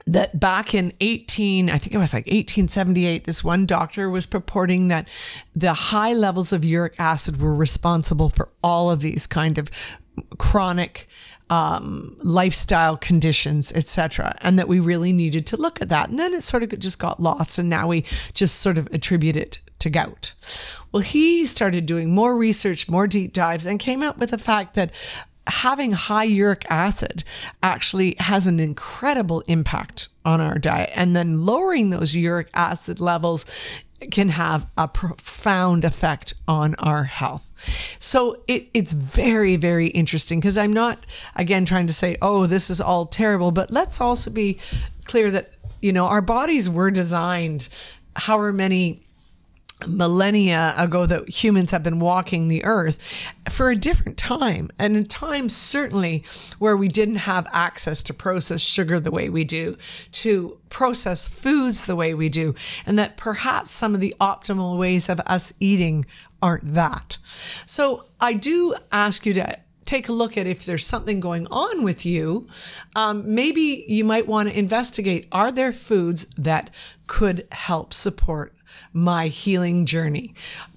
that 0.08 0.40
back 0.40 0.74
in 0.74 0.94
18 1.00 1.70
i 1.70 1.78
think 1.78 1.94
it 1.94 1.98
was 1.98 2.14
like 2.14 2.26
1878 2.26 3.26
this 3.26 3.44
one 3.44 3.66
doctor 3.66 4.10
was 4.10 4.26
purporting 4.26 4.88
that 4.88 5.08
the 5.56 5.74
high 5.74 6.14
levels 6.14 6.52
of 6.52 6.66
uric 6.66 6.96
acid 7.00 7.40
were 7.40 7.56
responsible 7.56 8.30
for 8.30 8.50
all 8.64 8.90
of 8.90 9.02
these 9.02 9.28
kind 9.28 9.58
of 9.58 9.70
chronic 10.38 11.08
um, 11.50 12.16
lifestyle 12.22 12.96
conditions, 12.96 13.74
etc., 13.74 14.34
and 14.42 14.58
that 14.58 14.70
we 14.70 14.80
really 14.80 15.12
needed 15.12 15.46
to 15.48 15.58
look 15.58 15.82
at 15.82 15.90
that. 15.90 16.10
And 16.10 16.18
then 16.18 16.34
it 16.34 16.44
sort 16.44 16.64
of 16.64 16.80
just 16.80 16.98
got 16.98 17.22
lost, 17.22 17.60
and 17.60 17.70
now 17.70 17.88
we 17.88 18.06
just 18.34 18.62
sort 18.62 18.78
of 18.78 18.88
attribute 18.94 19.36
it 19.36 19.60
to 19.80 19.90
gout. 19.90 20.34
Well, 20.92 21.02
he 21.02 21.46
started 21.46 21.86
doing 21.86 22.16
more 22.16 22.36
research, 22.36 22.88
more 22.88 23.06
deep 23.06 23.34
dives, 23.34 23.66
and 23.66 23.80
came 23.80 24.02
up 24.02 24.18
with 24.18 24.32
the 24.32 24.38
fact 24.38 24.76
that 24.76 24.92
having 25.52 25.92
high 25.92 26.24
uric 26.24 26.66
acid 26.70 27.24
actually 27.62 28.16
has 28.20 28.48
an 28.48 28.60
incredible 28.60 29.42
impact 29.42 30.08
on 30.26 30.42
our 30.42 30.58
diet. 30.58 30.92
And 30.96 31.16
then 31.16 31.46
lowering 31.46 31.90
those 31.90 32.16
uric 32.16 32.50
acid 32.54 33.00
levels 33.00 33.46
can 34.10 34.30
have 34.30 34.66
a 34.78 34.88
profound 34.88 35.86
effect 35.86 36.34
on 36.48 36.74
our 36.76 37.04
health. 37.04 37.54
So 38.00 38.42
it, 38.48 38.70
it's 38.74 38.94
very, 38.94 39.58
very 39.58 39.88
interesting 39.88 40.40
because 40.40 40.58
I'm 40.58 40.74
not, 40.74 41.06
again, 41.36 41.66
trying 41.66 41.88
to 41.88 41.94
say, 41.94 42.18
oh, 42.22 42.48
this 42.48 42.70
is 42.70 42.82
all 42.82 43.06
terrible, 43.06 43.52
but 43.52 43.70
let's 43.70 44.02
also 44.02 44.32
be 44.32 44.58
clear 45.06 45.30
that, 45.32 45.54
you 45.82 45.94
know, 45.94 46.06
our 46.06 46.22
bodies 46.22 46.70
were 46.70 46.90
designed 46.90 47.68
however 48.16 48.52
many 48.52 49.04
millennia 49.88 50.74
ago 50.78 51.06
that 51.06 51.28
humans 51.30 51.72
have 51.72 51.84
been 51.84 52.00
walking 52.00 52.48
the 52.48 52.64
earth 52.64 53.00
for 53.50 53.70
a 53.70 53.76
different 53.76 54.18
time 54.18 54.70
and 54.80 54.96
a 54.96 55.04
time 55.04 55.50
certainly 55.50 56.24
where 56.60 56.78
we 56.78 56.88
didn't 56.88 57.16
have 57.16 57.48
access 57.52 58.04
to 58.04 58.14
processed 58.14 58.66
sugar 58.66 59.00
the 59.00 59.12
way 59.12 59.30
we 59.30 59.44
do 59.44 59.76
to 60.12 60.58
process 60.70 61.28
foods 61.28 61.86
the 61.86 61.96
way 61.96 62.14
we 62.14 62.30
do 62.30 62.54
and 62.86 62.98
that 62.98 63.18
perhaps 63.18 63.72
some 63.72 63.94
of 63.94 64.02
the 64.02 64.16
optimal 64.20 64.78
ways 64.78 65.10
of 65.10 65.20
us 65.22 65.54
eating 65.60 66.06
aren't 66.42 66.74
that 66.74 67.18
so 67.66 68.06
i 68.20 68.34
do 68.34 68.76
ask 68.92 69.26
you 69.26 69.34
to 69.34 69.58
take 69.92 70.08
a 70.08 70.14
look 70.14 70.38
at 70.38 70.48
if 70.48 70.66
there's 70.66 70.86
something 70.86 71.20
going 71.20 71.46
on 71.48 71.84
with 71.84 72.06
you. 72.06 72.48
Um, 72.96 73.36
maybe 73.36 73.84
you 73.90 74.06
might 74.06 74.26
want 74.26 74.48
to 74.48 74.58
investigate 74.58 75.28
are 75.34 75.52
there 75.52 75.74
foods 75.74 76.26
that 76.38 76.70
could 77.08 77.46
help 77.52 77.94
support 77.94 78.56
my 78.94 79.28
healing 79.28 79.86
journey? 79.86 80.34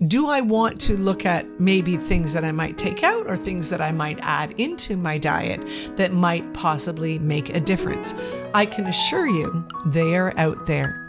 Do 0.07 0.29
I 0.29 0.41
want 0.41 0.81
to 0.83 0.97
look 0.97 1.25
at 1.27 1.47
maybe 1.61 1.97
things 1.97 2.33
that 2.33 2.45
I 2.45 2.53
might 2.53 2.79
take 2.79 3.03
out 3.03 3.27
or 3.27 3.37
things 3.37 3.71
that 3.71 3.81
I 3.81 3.93
might 3.93 4.19
add 4.23 4.53
into 4.59 4.97
my 4.97 5.19
diet 5.19 5.61
that 5.97 6.13
might 6.13 6.53
possibly 6.55 7.19
make 7.19 7.51
a 7.51 7.61
difference? 7.61 8.15
I 8.55 8.67
can 8.67 8.87
assure 8.87 9.27
you 9.27 9.67
they 9.87 10.15
are 10.17 10.37
out 10.39 10.67
there. 10.67 11.01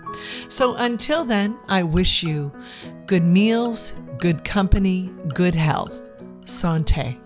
So 0.47 0.75
until 0.75 1.25
then, 1.25 1.57
I 1.67 1.83
wish 1.83 2.23
you 2.23 2.51
good 3.05 3.23
meals, 3.23 3.93
good 4.17 4.43
company, 4.43 5.11
good 5.33 5.55
health. 5.55 6.01
Sante. 6.45 7.19